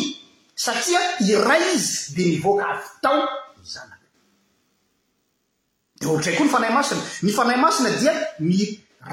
[0.55, 3.11] satria iray izy de mivoaka avta
[6.03, 8.59] e olotray koa ny fanay masina ny fanay masina dia ny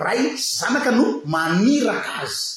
[0.04, 0.22] ray
[0.58, 2.48] zanaka no manirak' azy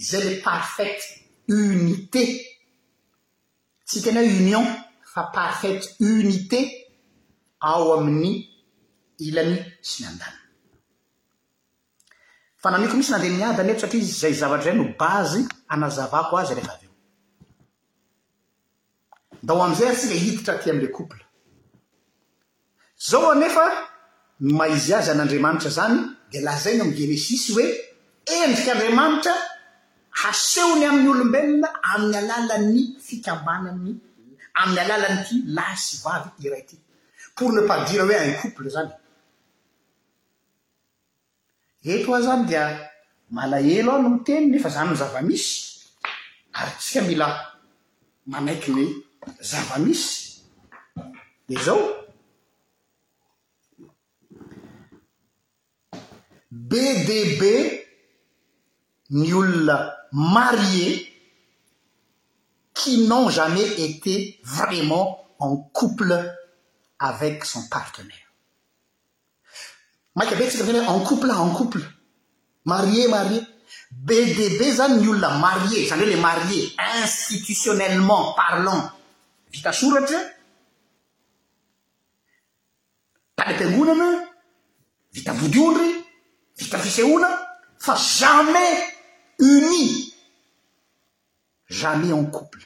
[0.00, 1.04] izay le parfete
[1.48, 2.22] unité
[3.86, 4.66] tsy tany union
[5.12, 6.60] fa parfaite unité
[7.70, 8.32] ao amin'ny
[9.26, 9.56] ilany
[9.88, 10.38] sy my andany
[12.62, 15.40] fa namniko misy nandeha miada any eto satria iy zay zavatry ray no bazy
[15.72, 16.88] anazavako azy rehefa av o
[19.46, 21.20] da ho am'izay aytsika hiditra ty ami'le couple
[23.08, 23.64] zao anefa
[24.46, 25.96] nymaizy azy an'andriamanitra zany
[26.30, 27.66] dia laha zai ny mi genesisy hoe
[28.44, 29.32] endrik'andriamanitra
[30.20, 33.88] hasehony amin'ny olombelona amin'ny alàlany fikambanany
[34.60, 36.76] amin'ny alalany ty lah syvavy i ray aty
[37.36, 38.90] pour nepasdire hoe ainkouple zany
[41.92, 42.64] eto aho zany dia
[43.36, 45.48] malahelo aho no miteny nefa zanyno zavamisy
[46.58, 47.26] ary tsika mila
[48.32, 48.86] manaiky hoe
[49.50, 50.08] zavamisy
[51.48, 52.01] dia zao
[56.52, 57.82] dnil
[60.12, 61.08] marié
[62.74, 66.34] qui n'ont jamais été vraiment en couple
[66.98, 68.14] avec son partenaire
[70.14, 70.26] mien
[71.06, 71.80] couple en couple
[72.66, 73.40] marie marie
[73.90, 76.72] bdb aiul marie le marié
[77.02, 78.92] institutionnellement parlant
[79.50, 80.00] vitasra
[83.48, 84.14] aetengonam
[85.12, 85.30] vitai
[86.76, 88.86] a jamais
[89.38, 90.12] uni
[91.66, 92.60] jamais en couple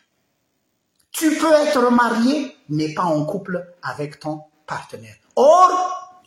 [1.10, 5.72] tu peux être marié mais pas en couple avec ton partenaire or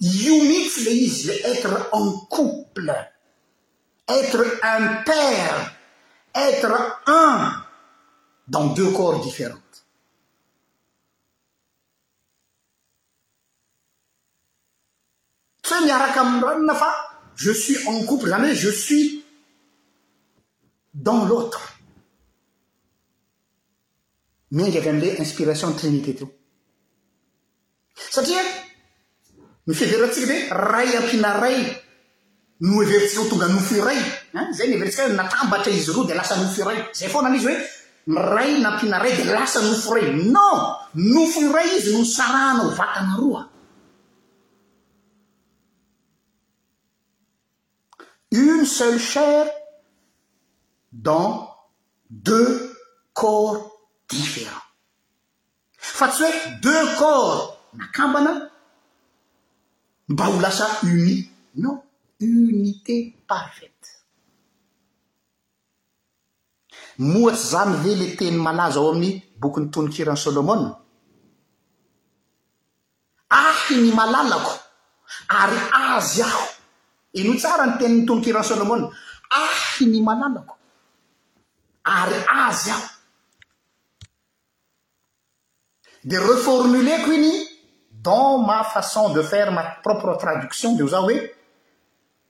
[0.01, 2.91] être en couple
[4.07, 5.75] être un père
[6.35, 7.63] être un
[8.47, 9.55] dans deux corps différents
[17.39, 19.07] je suis en gouple zany hoe je suis
[21.05, 21.61] dans l'autre
[24.55, 26.25] miainga avy amla inspiration trinité to
[28.15, 28.41] satria
[29.67, 30.39] my fieverantsika deoe
[30.73, 31.59] ray ampihna ray
[32.67, 33.99] no everitsero tonga noforay
[34.43, 37.57] n zay ny everitsika natambatra izy ro de lasa noforay zay foana an izy oe
[38.35, 40.55] ray na ampihana ray de lasa nofo ray non
[41.13, 43.43] noforay izy no sarahanao vatana roa
[48.31, 49.47] une seule chare
[50.91, 51.49] dans
[52.09, 52.75] deux
[53.13, 53.71] corps
[54.09, 54.57] différents
[55.77, 58.31] fa tsy hoe deux corps nakambana
[60.09, 61.29] mba ho lasa uni
[61.61, 61.81] noo
[62.21, 62.95] unité
[63.27, 63.87] parfaite
[66.97, 70.61] mohatsy zany ve le teny malaza ao amin'ny bokyny tononkirany solomon
[73.41, 74.51] ahy ny malalako
[75.41, 76.49] ary azy aho
[77.11, 78.89] e no tsara ny teninytonokran solomona
[79.33, 80.55] ahy ny malalako
[81.83, 82.85] ary azy aho
[86.01, 87.31] de reformuleko iny
[87.91, 91.17] dans ma façon de faire ma propre traduction de o zaho hoe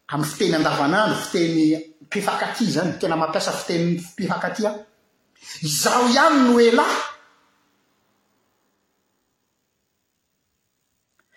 [0.08, 4.74] amy fiteny andavanandro fiteny pifakaty zany tena mampiasa fiteniy pifankaty a
[5.62, 6.96] izaho ihany no elay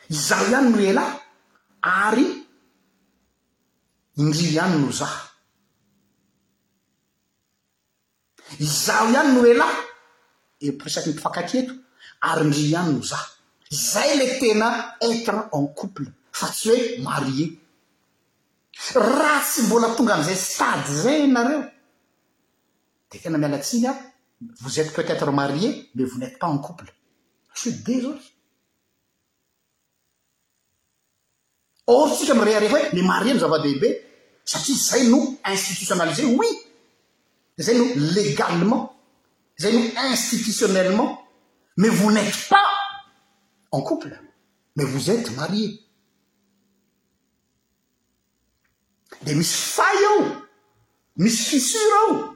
[0.09, 1.11] izaho ihany no elay
[1.82, 2.41] ary
[4.16, 5.28] indri ihany no zaha
[8.60, 9.80] izaho ihany no elahy
[10.60, 11.72] e presaky ny mpifankatyeto
[12.28, 13.26] ary indry ihany no zaha
[13.90, 14.68] zay le tena
[15.08, 16.06] etre en couple
[16.38, 17.50] fa tsy hoe marier
[19.04, 21.62] raha tsy mbola tonga am'zay stade zay nareo
[23.10, 23.92] de tena mialatsiny a
[24.62, 26.88] vozeto peutêtre marier ma vonety pas en couple
[27.60, 28.14] sude zao
[32.01, 33.88] a amrarea oeme marie no zava-debe
[34.45, 35.18] satria zay no
[35.51, 36.47] institutionalise ui
[37.61, 37.84] zay no
[38.14, 38.90] légalement
[39.61, 39.80] zay no
[40.11, 41.18] institutionnellement
[41.76, 42.70] mais vos nêtry pas
[43.70, 44.11] en couple
[44.76, 45.80] mais vos ety marie
[49.22, 50.43] de misy fay ao
[51.16, 52.28] misy fissur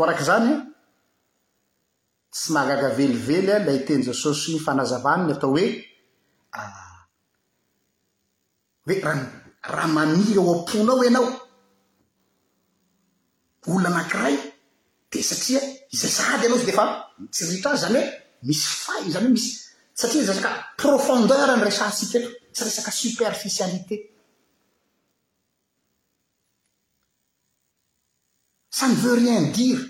[0.00, 0.69] aoraky zny
[2.30, 5.64] tsy mahagaga velively a lay teny jasosy ny fanazavaniny atao hoe
[6.58, 7.00] a ah,
[8.86, 9.16] hoe raa
[9.74, 11.26] raha mamiry ao am-ponao ianao
[13.70, 14.36] olono anankiray
[15.10, 15.60] dia satria
[16.00, 16.84] zay za dy anao izy di fa
[17.32, 18.08] tsy ritra azy zany hoe
[18.46, 19.50] misy fay zany hoe misy
[20.00, 20.50] satria zresaka
[20.82, 23.96] profondeur ny resa sika eto tsy resaka superfisialité
[28.78, 29.82] sany ve rien dire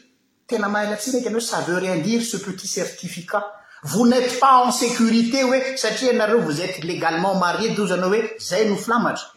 [1.41, 3.45] ça veut rien dire ce petit certificat
[3.83, 8.69] vous n'êtes pas en sécurité oe satri nareo vous êtes légalement marié douzana oe zay
[8.69, 9.29] nous flammatra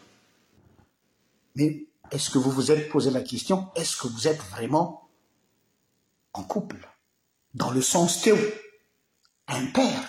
[1.56, 5.08] mais est-ce que vous vous êtes posé la question est-ce que vous êtes vraiment
[6.32, 6.78] en couple
[7.54, 8.36] dans le sens teo
[9.48, 10.02] un père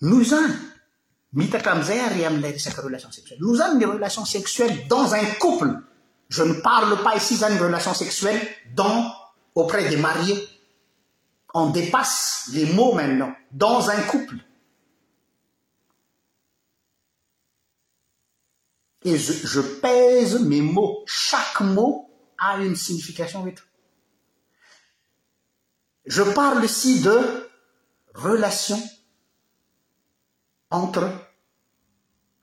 [0.00, 0.54] nouzany
[1.40, 5.70] mitatra amizay ary amarelation sexueenou any les relation sexuelle dans un couple
[6.28, 9.12] je ne parle pas ici relation sexuelle dans
[9.54, 10.48] auprès des mariés
[11.54, 14.36] on dépasse les mots maintenant dans un couple
[19.04, 23.52] et je pèse mes mots chaque mot a une signification ve
[26.06, 27.48] je parle ici de
[28.14, 28.80] relation
[30.70, 31.08] entre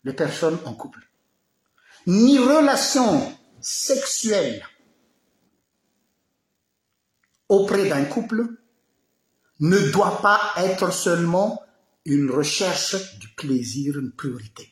[0.05, 0.99] les personnes en couple
[2.07, 4.61] ni relation sexuelle
[7.47, 8.43] auprès d'un couple
[9.61, 11.64] ne doit pas être seulement
[12.05, 14.70] une recherche du plaisir une priorité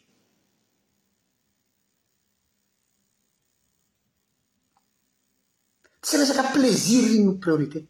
[6.51, 7.87] plaisir priorité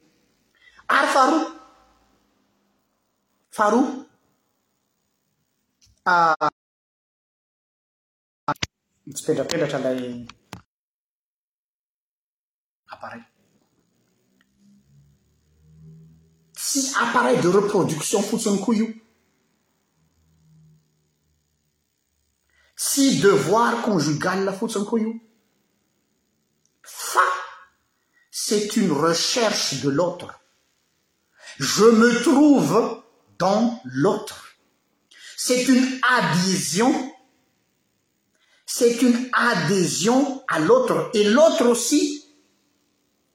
[16.57, 18.93] si appareil de reproduction fouson kolou
[22.75, 25.21] si devoir conjugal afousonky
[27.23, 27.27] a
[28.29, 30.39] c'est une recherche de l'autre
[31.57, 33.03] je me trouve
[33.39, 34.37] dans l'autre
[35.37, 36.93] c'est une adésion
[38.65, 42.20] c'est une adhésion à l'autre et l'autre ausi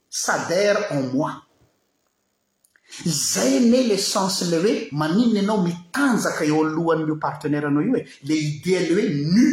[0.09, 1.33] sadere en moi
[3.05, 8.41] izay ne lessence le hoe manina anao mitanjaka eo alohann'io partenaire anao io e les
[8.51, 9.45] idéeelle hoe nu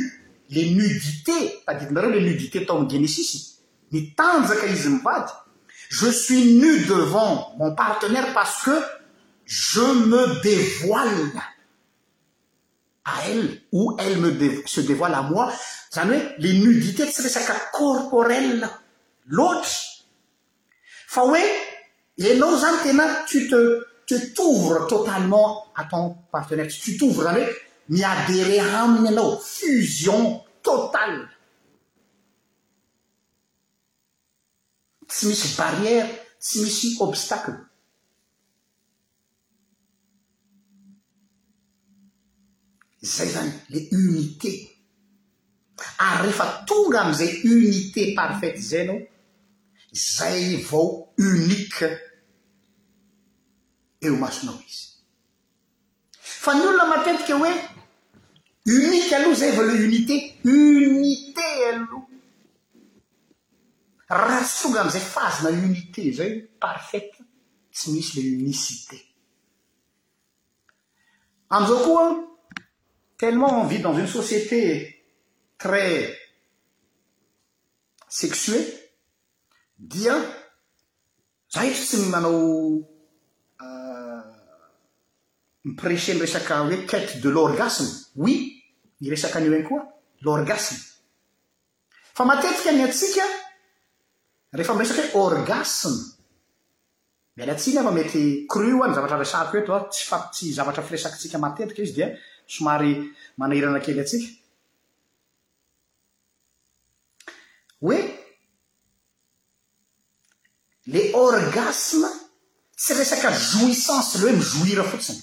[0.49, 3.39] les nudités taditinareo le nudités atao mi genésisi
[3.91, 5.32] mitanjaka izy mivady
[5.91, 8.76] je suis nu devant mon partenaire parce que
[9.45, 11.32] je me dévoile
[13.06, 14.18] a elle ou elle
[14.66, 15.51] se dévoile à moi
[15.93, 18.70] zany hoe les nudités tsy resaka corporel
[19.28, 19.91] lotry
[21.14, 21.43] fa oe
[22.32, 23.59] anao zany tena t te
[24.07, 25.47] to touvre totalement
[25.80, 26.05] a ton
[26.36, 27.59] partenaire sy totovre zany hoe
[27.95, 30.22] miadere aminy anao fusion
[30.68, 31.22] totale
[35.09, 36.07] tsy misy barrière
[36.43, 37.57] tsy misy obstacle
[43.16, 44.51] zay zany le unité
[46.05, 49.01] ary ah, rehefa tonga amzay unité parfaite zay anao
[49.93, 51.99] zay vao uniqe
[54.01, 54.93] eo masinao izy
[56.19, 57.53] fa ny olona matetiky oe
[58.77, 60.15] uniqe aloha zay va le unité
[60.45, 62.07] unité aloa
[64.09, 67.11] raha tsy fonga amzay fazyna unité zay parfait
[67.71, 68.97] tsy misy le unicité
[71.55, 72.03] amzao koa
[73.17, 74.61] tellement vi dans une société
[75.59, 75.91] très
[78.09, 78.82] sexuell
[79.84, 80.15] dia
[81.51, 82.79] za iatry tsy manao
[83.59, 84.23] a ah,
[85.67, 87.89] mipreceny resaka hoe qate de l'orgasne
[88.23, 88.36] oi
[89.05, 89.84] iresaka anyio any koa
[90.23, 90.79] l'orgasme
[92.15, 93.25] fa matetika any atsika
[94.53, 95.99] rehefa miresaka hoe orgasne
[97.38, 100.45] miala atsika fa mety cru o a ny zavatra resako hoetoa ah, tsy fa tsy
[100.57, 102.07] zavatra firesakitsika matetika izy dia
[102.53, 102.91] somary
[103.38, 104.31] manahirana kely atsika
[107.88, 108.12] oe
[110.88, 112.07] le orgasme
[112.77, 115.21] tsy resaka joissanse le hoe mijoira fotsiny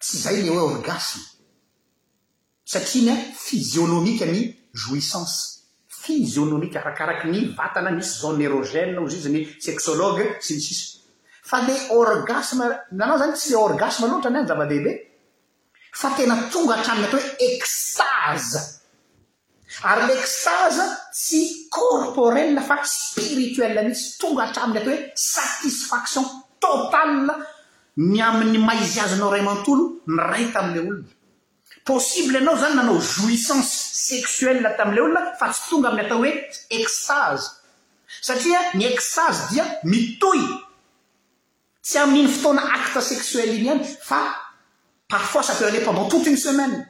[0.00, 1.22] tsy zay la hoe orgasme
[2.64, 9.40] satria ny a fisiônomika ny joissanse fisiônomika arakaraky ny vatana misy zone erogèneozy izy ny
[9.58, 10.86] sexologe simisisy
[11.42, 14.92] fa le orgasme nanao zany tsy le orgasme loatra any any zava-dehi be
[16.00, 18.77] fa tena tonga ahatraminy atao hoe ekstaze
[19.82, 26.24] aryleestaze tsy corporel fa spirituel mitsy tonga ahatramily atao hoe satisfaction
[26.58, 27.34] total
[27.96, 31.04] ny amin'ny maizy azonao ray amantolo ny ray tam'ila olona
[31.86, 33.70] possible anao zany nanao joissance
[34.06, 36.32] sekxuel tami'iley olona fa tsy tonga aminy atao hoe
[36.78, 37.46] estaze
[38.26, 40.42] satria ny estaze dia mitoy
[41.82, 44.20] tsy aminy fotona acte sexuel iny any fa
[45.08, 46.88] parfois satela pendant toty uny semaine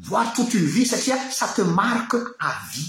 [0.00, 2.84] voir toute uny vie satria sa te marke avye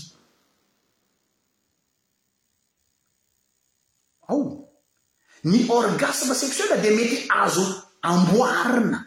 [5.49, 7.63] ny orgasme sexuell de mety azo
[8.03, 9.05] amboarina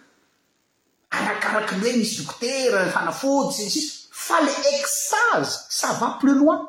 [1.10, 6.64] anakaraky le misy dokotera fanafody sisi fa le extase sava plus loin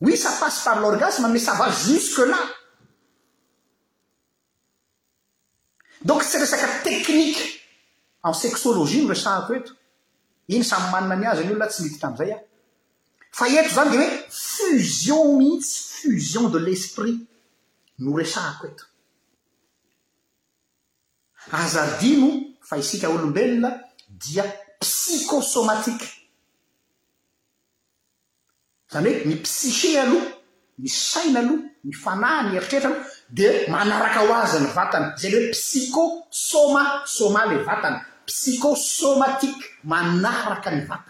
[0.00, 2.38] oi sa passe par l'orgasme me sava jusquelà
[6.04, 7.44] donc tsy resaka tekniqe
[8.22, 9.74] en sexologie nresato eto
[10.48, 12.38] iny samy manina any azo any olo na tsy midy tam'izay ano
[13.32, 14.08] fa eto zany di oe
[14.44, 17.18] fusion mihitsy fusion de l'esprit
[18.02, 18.84] no resahako eto
[21.60, 22.28] azadino
[22.68, 23.70] fa isika olombelona
[24.22, 24.44] dia
[24.80, 26.06] psikosômatika
[28.88, 30.26] izany hoe ny psiche aloha
[30.82, 33.04] ny saina aloha ny fanahy ny eritrehetra aloha
[33.36, 36.02] di manaraka ho aza ny vatany zay ny hoe psiko
[36.48, 36.82] sôma
[37.16, 41.04] somalye vatana psycosomatiqe manaraka ny vat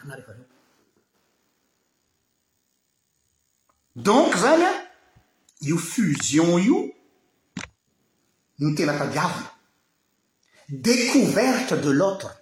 [3.97, 4.71] donc zanya
[5.69, 6.79] io fusion io
[8.59, 9.51] ny tenatadiavna
[10.69, 12.37] découverte de l'autre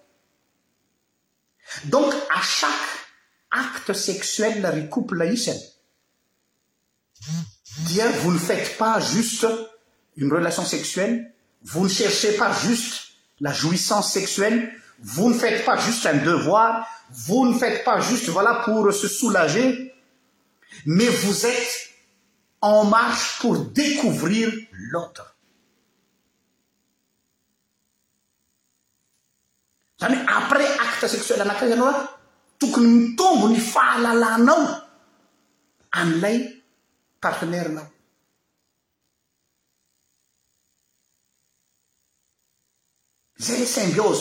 [1.85, 2.93] donc a chaque
[3.53, 5.55] acte sexuel larecouplisy
[7.93, 9.47] ia vous ny faites pas juste
[10.17, 14.71] une relation sexuelle vous ny cherchez pas juste la jouissance sexuelle
[15.01, 19.09] vous ne faites pas juste un devoir vous ne faites pas juste voilà pour se
[19.09, 19.95] soulager
[20.87, 21.91] mais vous êtes
[22.61, 25.35] en marche pour découvrir l'autre
[30.01, 32.07] après acte sexuell a
[32.61, 34.55] tontoni flano
[35.97, 36.61] nl
[37.21, 37.87] partenairemen
[43.39, 44.13] yhao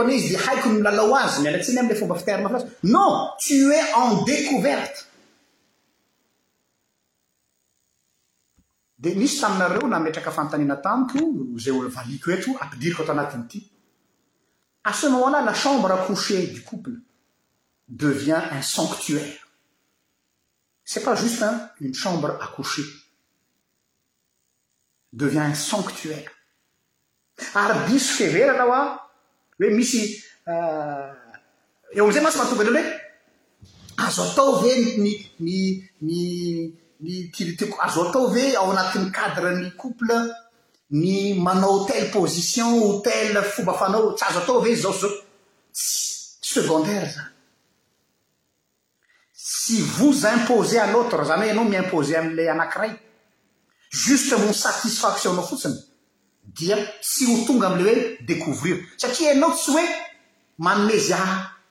[0.00, 5.06] an izyd haiko nolalao azy nylatsiny amle fomba fiterina non tu es en découverte
[8.98, 11.18] de misy taminareo nametraka afantanena tamiko
[11.56, 13.58] zay olo valiko eto ampidiriko ato anatin' ity
[14.88, 16.92] asemaotla la chambre acouchee du couple
[17.88, 19.38] devient un sanctuaire
[20.90, 22.82] c'est pas juste n uny chambre acoucher
[25.12, 26.24] devient sanctuel
[27.54, 28.80] ary diso fevera alao a
[29.58, 30.02] hoe misy
[31.96, 32.84] eo amzay matsy mahatonga anaalo hoe
[34.04, 35.12] azo atao ve n ny
[36.00, 36.68] nyny
[37.02, 40.16] ny tiitiko azo atao ve ao anatin'ny cadre ny couple
[40.90, 45.00] ny manao tele position o tel fomba fanao tsy azo atao eh, ave zao s
[45.00, 45.12] zao
[46.54, 47.32] secondaire zany
[49.32, 53.07] sy vos imposer alotre zany hoe anao miimpose amle anakiraiky
[53.90, 55.76] justementsatisfationao fotsiny
[56.58, 59.84] dia sy ho tonga amle hoe vriraria anao tsy hoe
[60.58, 61.18] manomezya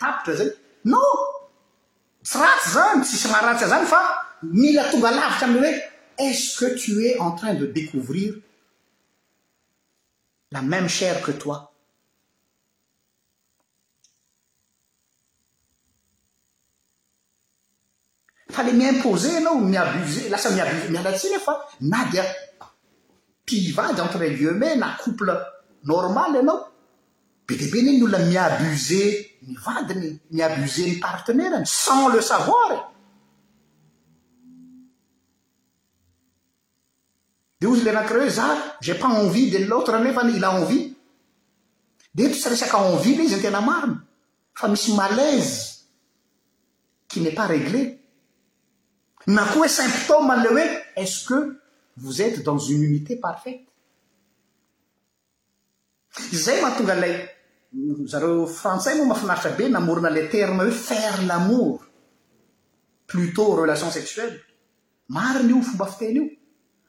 [0.00, 1.00] ayno
[2.24, 4.00] tsy ratsy zany tsisy maharata zany fa
[4.42, 8.34] mila tonga lavitra amle oe est-ce que tu es en train de découvrir
[10.50, 11.70] la même chair que toi
[18.48, 20.48] i fallait mi imposer enoo miabuser ça
[21.00, 22.24] alasirefa na dia
[23.44, 25.32] pivade entre le ieux ma na couple
[25.84, 26.58] normal enão
[27.48, 29.10] bede bene nou la mi abuser
[29.42, 32.93] my vadiny mi abuse ny partenaire sans le savoir
[37.62, 38.48] ozy le anakire oe za
[38.82, 40.96] zai pas envie de l'atre nefa n ila envie
[42.14, 43.96] de ety tsy resaky anvie ley izy any tena mariny
[44.58, 45.86] fa misy malaize
[47.08, 47.80] qui n'est pas réglé
[49.26, 50.64] na koha hoe symptôme anle hoe
[51.00, 51.38] est ce que
[52.00, 53.62] vos etes dans une unité parfaite
[56.32, 57.16] zay mahatonga lay
[58.10, 61.74] zareo frantsais moa mahafinaritra be namorona le terme oe faire l'amour
[63.10, 64.34] plutôt relation sexuelle
[65.16, 66.36] mariny io fomba fiteny io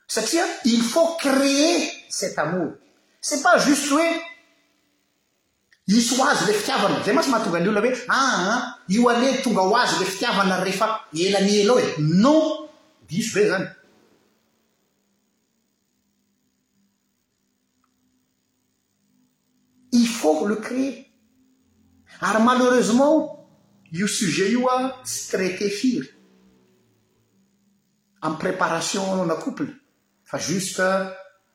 [0.07, 2.73] satria il faut créer cet amour
[3.19, 4.21] c'est pas juste hoe
[5.87, 9.41] iso o azy le fitiavana zay mah sy mahatonga ny olona be aa io ane
[9.41, 12.69] tonga ho azy le fitiavana rehefa ela ny ela ao e non
[13.09, 13.67] deiso be zany
[19.91, 21.05] il faut le créer
[22.21, 23.47] ary malheureusement
[23.91, 26.07] io sujet io a sy traite firy
[28.21, 29.65] amy préparation ona couple
[30.25, 30.81] fa juste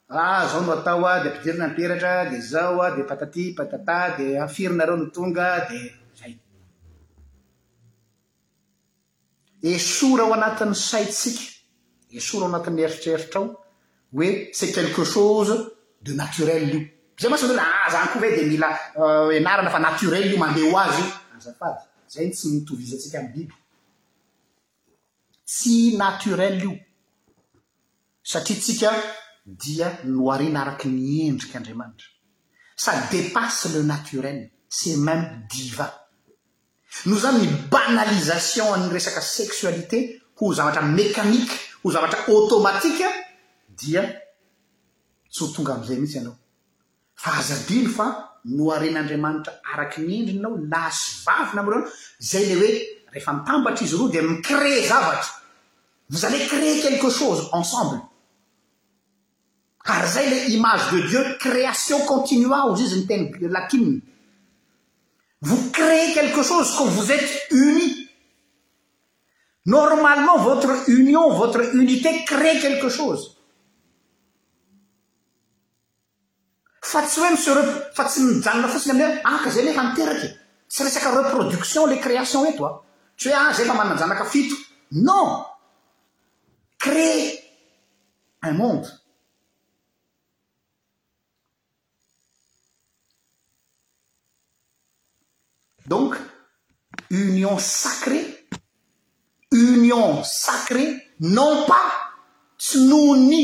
[0.08, 4.16] ah zao no atao ah, a de ampidirina miperatra de zaoa ah, de pataty patata
[4.16, 5.80] de afirinareo no tonga de
[6.24, 6.32] ay
[9.74, 11.42] esora ao anatin'ny saitsika
[12.18, 13.46] esorao anatin'ny eritreritra ao
[14.14, 15.54] hoe set quelque chose
[16.04, 16.80] de naturel io
[17.20, 18.70] zay matso olay a ah, zany koa va de mila
[19.38, 21.70] enarana euh, fa naturel io mandeh ho azy io
[22.12, 23.50] zayny tsy mitovzy tsika amy bib
[25.56, 26.72] sy natrel io
[28.22, 28.92] satria tsika
[29.44, 32.06] dia noarena araky nyendrik'andriamanitra
[32.76, 35.90] sa depasse le naturel ces même divan
[37.06, 41.52] no zany ny banalisationny resaka sexualité ho zavatra mékanike
[41.84, 43.04] ho zavatra automatike
[43.68, 44.02] dia
[45.32, 46.36] tsy tonga amzay mihitsy ianao
[47.14, 48.06] fa azadiny fa
[48.44, 51.84] noaren'andramanitra araky nyendri anao laso vavina amrn
[52.18, 52.70] zay le oe
[53.12, 55.30] rehefa ntambatra izy ro dia micrée zavatra
[56.10, 58.09] mzane crée quelque chose ensemble
[60.06, 64.00] rzay le image de dieu création continua ah, ozy izy ny teny latinny
[65.42, 68.08] vos créez quelque chose qan vos êtes uni
[69.66, 73.22] normalement votre union votre unité crée quelque chose
[76.92, 77.62] fa tsy oe misere
[77.96, 80.28] fa tsy mijanona fotsiny ami aka zay lefa niteraky
[80.68, 82.70] tsy resaky reproduction le création oe toa
[83.18, 84.54] tsy hoe a zay fa manajanaka fito
[84.92, 85.26] non
[86.78, 87.38] créer
[88.42, 88.99] un monde
[95.90, 96.14] donc
[97.10, 98.46] union sacré
[99.50, 100.86] union sacré
[101.18, 101.86] non pas
[102.56, 103.42] tsy noho ny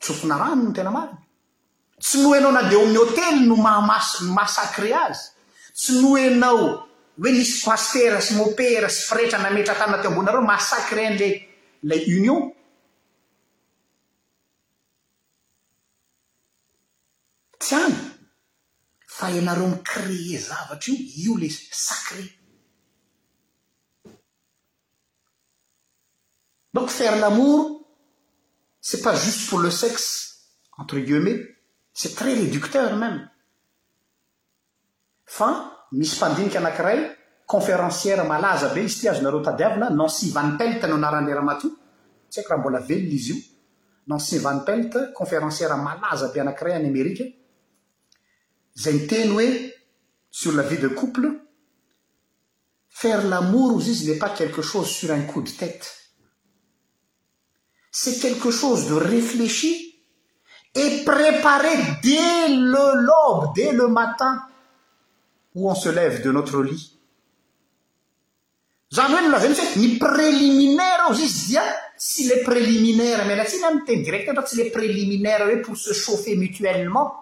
[0.00, 1.18] tsopona rano no tena mariny
[2.02, 5.22] tsy noo anao nadea o amin'ny hôtely no mahamas mahasakré azy
[5.78, 6.58] tsy noo anao
[7.22, 11.26] hoe misy poastera sy mopera sy firehtra nametra atanina ty amboanareo mahasakre an'la
[11.82, 12.40] ilay union
[19.38, 22.22] anareo micrée zavatra io l sarédonc
[26.90, 27.80] far lamoro
[28.80, 31.38] cest pas juste pour le sexe entre guilemain
[31.92, 33.30] cest très réducteur même
[35.24, 41.68] fa misy mpandinika anakiray conférensièra malaza be izy ty azonareo tadiavina nanciva'nipelte nao naraneramato
[42.28, 43.36] tsy aiko raha mbola velna izy io
[44.06, 47.24] nanci vanipelte conférensièra malaza be anakiray any amerika
[49.06, 49.74] tenouer
[50.30, 51.28] sur la vie de couple
[52.88, 55.94] faire l'amour oùzys n'est pas quelque chose sur un coup de tête
[57.90, 59.98] c'est quelque chose de réfléchi
[60.74, 64.42] et préparer dès le lobe dès le matin
[65.54, 66.98] où on se lève de notre lit
[68.90, 71.58] jane n la jen ni préliminaire ouzis i
[71.98, 77.16] silest préliminaire maiasinte directesilest préliminaire pour se chauffer mutuellement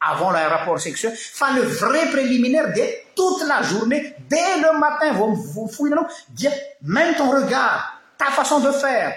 [0.00, 5.72] avantrapport sexuel fa le vrai préliminaire dia toute la journée dès le matin vao i
[5.74, 6.50] fohina anao dia
[6.82, 9.14] même ton regard ta façon de faire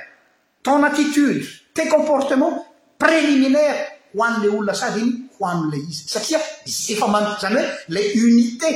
[0.62, 2.54] ton attitude te comportement
[3.00, 7.64] préliminaire ho an'le olonasavy iny ho anle izysatriaefzny hoe
[7.96, 8.76] les unités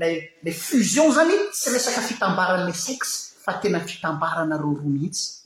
[0.00, 5.45] les fusions zany se lesaka fitambaranale sexe fa tena fitambaranareo roihitsy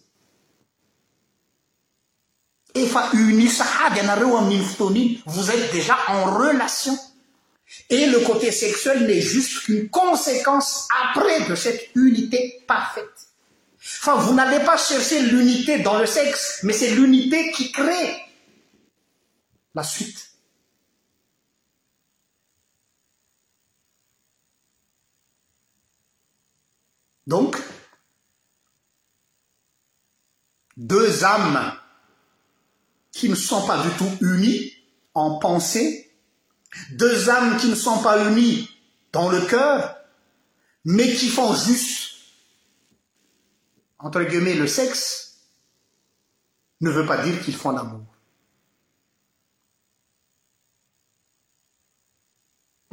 [4.94, 6.96] ri vous êtes déjà en relation
[7.88, 13.04] et le côté sexuel n'est juste qu'une conséquence après de cette unité parfaite
[14.06, 18.16] vous n'allez pas chercher l'unité dans le sexe mais c'est l'unité qui crée
[19.74, 20.18] la suitenc
[30.76, 31.06] deux
[31.52, 31.79] mes
[33.28, 34.72] ne sont pas du tout unis
[35.14, 36.12] en pensée
[36.92, 38.68] deux âmes qui ne sont pas unis
[39.12, 39.96] dans le ceur
[40.84, 42.10] mais qui font juste
[43.98, 45.40] entre gima le sexe
[46.80, 48.04] ne veut pas dire qu'ils font l'amour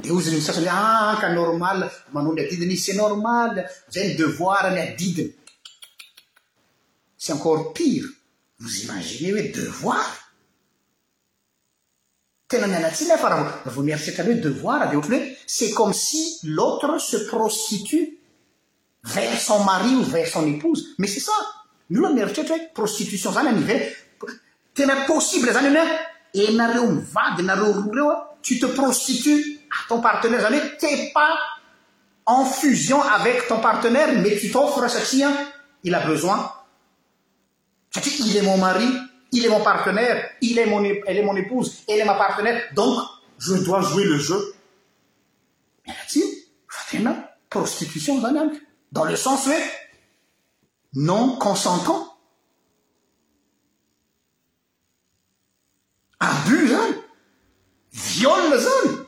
[0.03, 0.09] ea
[0.69, 1.91] ah, normal
[2.37, 5.35] cest normal ene devoir did
[7.17, 8.07] c'est encore pire
[8.57, 10.03] devornrittevortlh
[15.45, 18.17] c'est comme si l'autre se prostitue
[19.03, 21.31] vers son mari ou vers son épouse mais c'est ça
[21.89, 23.77] nous la mritet oe prostitutions any ne
[24.73, 25.69] temi possible zany
[26.33, 31.37] enareo miad e ru r tu te prostitues ton partenaire nye te pas
[32.25, 35.23] en fusion avec ton partenaire mais tu tofra asi
[35.83, 36.51] il a besoin
[38.05, 38.87] il est mon mari
[39.31, 42.99] il est mon partenaire l est mon épouse ell est ma partenaire donc
[43.39, 44.53] je dois jouer le jeu
[46.99, 48.43] ma prostitution ana
[48.91, 49.63] dans le sens est
[50.93, 52.15] non consentant
[56.19, 56.69] un bu
[57.91, 59.06] viole le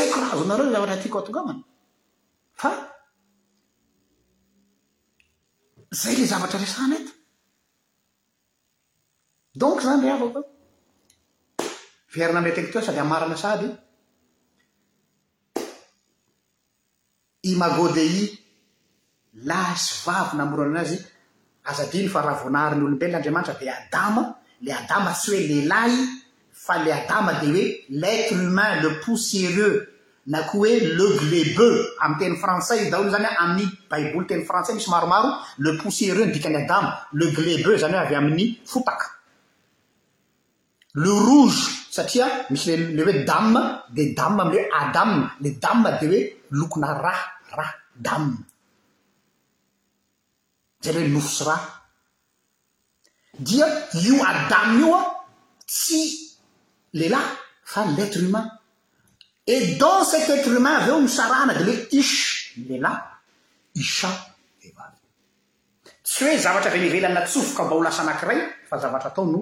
[0.00, 1.60] ay krazo anareo l zavatra atiako atongamany
[2.60, 2.70] fa
[6.00, 7.12] zay lay zavatra resana eto
[9.60, 10.44] donk zany la avako e.
[12.14, 13.68] verina amety ko toa sady amarana sady
[17.52, 18.18] imagôdei
[19.48, 20.98] lah sy vavy namorana ana azy
[21.70, 24.22] asadiny fa raha voanary n'olom-belo nandriamanitra dia adama
[24.64, 25.94] lay adama tsy hoe lehilay
[26.68, 29.88] ale adama de hoe l'etre umain le pousséreux
[30.26, 33.66] na koha hoe le glé beu amiy teny frantsais io daolo o zany an amin'ny
[33.90, 38.14] baibouli teny frantsai misy maromaro le pousséreux nydikany adame le glé beu zany hoe avy
[38.14, 39.06] amin'ny fotaka
[40.94, 46.06] le rouge satria misy lele hoe dame de dame amle oe adama le dame de
[46.06, 47.24] hoe lokona raha
[47.56, 48.32] raha dama
[50.84, 51.68] zay le hoe nofosy raha
[53.40, 53.66] dia
[54.06, 55.00] io adam io a
[55.66, 56.28] tsy
[56.92, 57.18] lela
[57.64, 58.50] fay l'etre humain
[59.46, 62.14] et dans cet etre umain av eo misarana de loe is
[62.68, 62.92] lela
[63.74, 64.10] isa
[66.02, 68.38] tsy hoe zavatra venivelanna tsofoka mba ho lasanankiray
[68.68, 69.40] fa zavatra atao no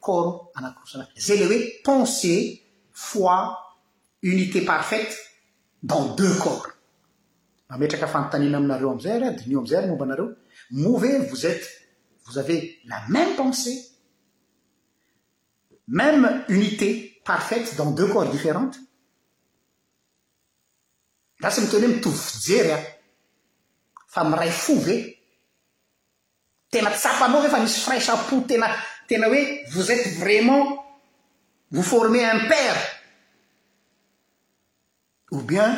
[0.00, 2.34] coro anakosana zay le hoe pensé
[2.92, 3.38] foi
[4.22, 5.16] unité parfaite
[5.82, 6.66] dans deux corps
[7.70, 10.28] mametraka afanntanina aminareo amizay ary a dinio amizay ary momba anareo
[10.84, 11.66] move voz aty
[12.26, 12.56] voz ave
[12.92, 13.89] la même pensée
[15.90, 18.78] même unité parfaite dans deux corps différentes
[21.42, 22.78] rasy miteny hoe mitovy fijery a
[24.08, 24.96] fa miray fo ve
[26.70, 28.68] tena tsapanao ve fa misy fraisepo tena
[29.08, 30.84] tena hoe vos etys vraiment
[31.70, 32.76] vos forme um pare
[35.32, 35.74] ou bien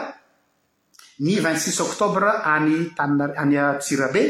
[1.21, 4.25] ny vingtsix ôktôbra any tania any jirabe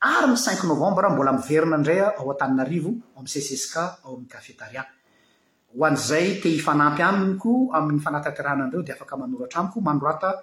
[0.00, 3.74] ary ny cinq novambre mbola miverina ndraya ao ataninarivo oamn'y sssk
[4.04, 4.20] ao
[5.76, 10.34] ayafeiaayhifanampy aminyko amin'ny fanatatrahnanreo de afaka manoratra amiko marataa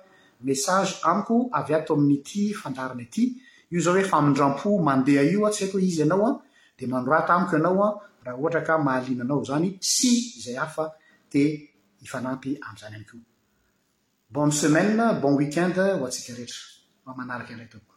[5.21, 6.27] aikoamosako izyanao
[6.79, 7.93] and mandroata amiko ianao an
[8.25, 10.11] raha ohatra ka mahaliananao zany tsy
[10.43, 10.85] zay hafa
[11.31, 11.47] dia
[12.01, 13.19] hifanampy ami'izany amkeo
[14.33, 16.61] bone semaine bon weekend ho antsika rehetra
[17.03, 17.92] fa manaraka andray toooo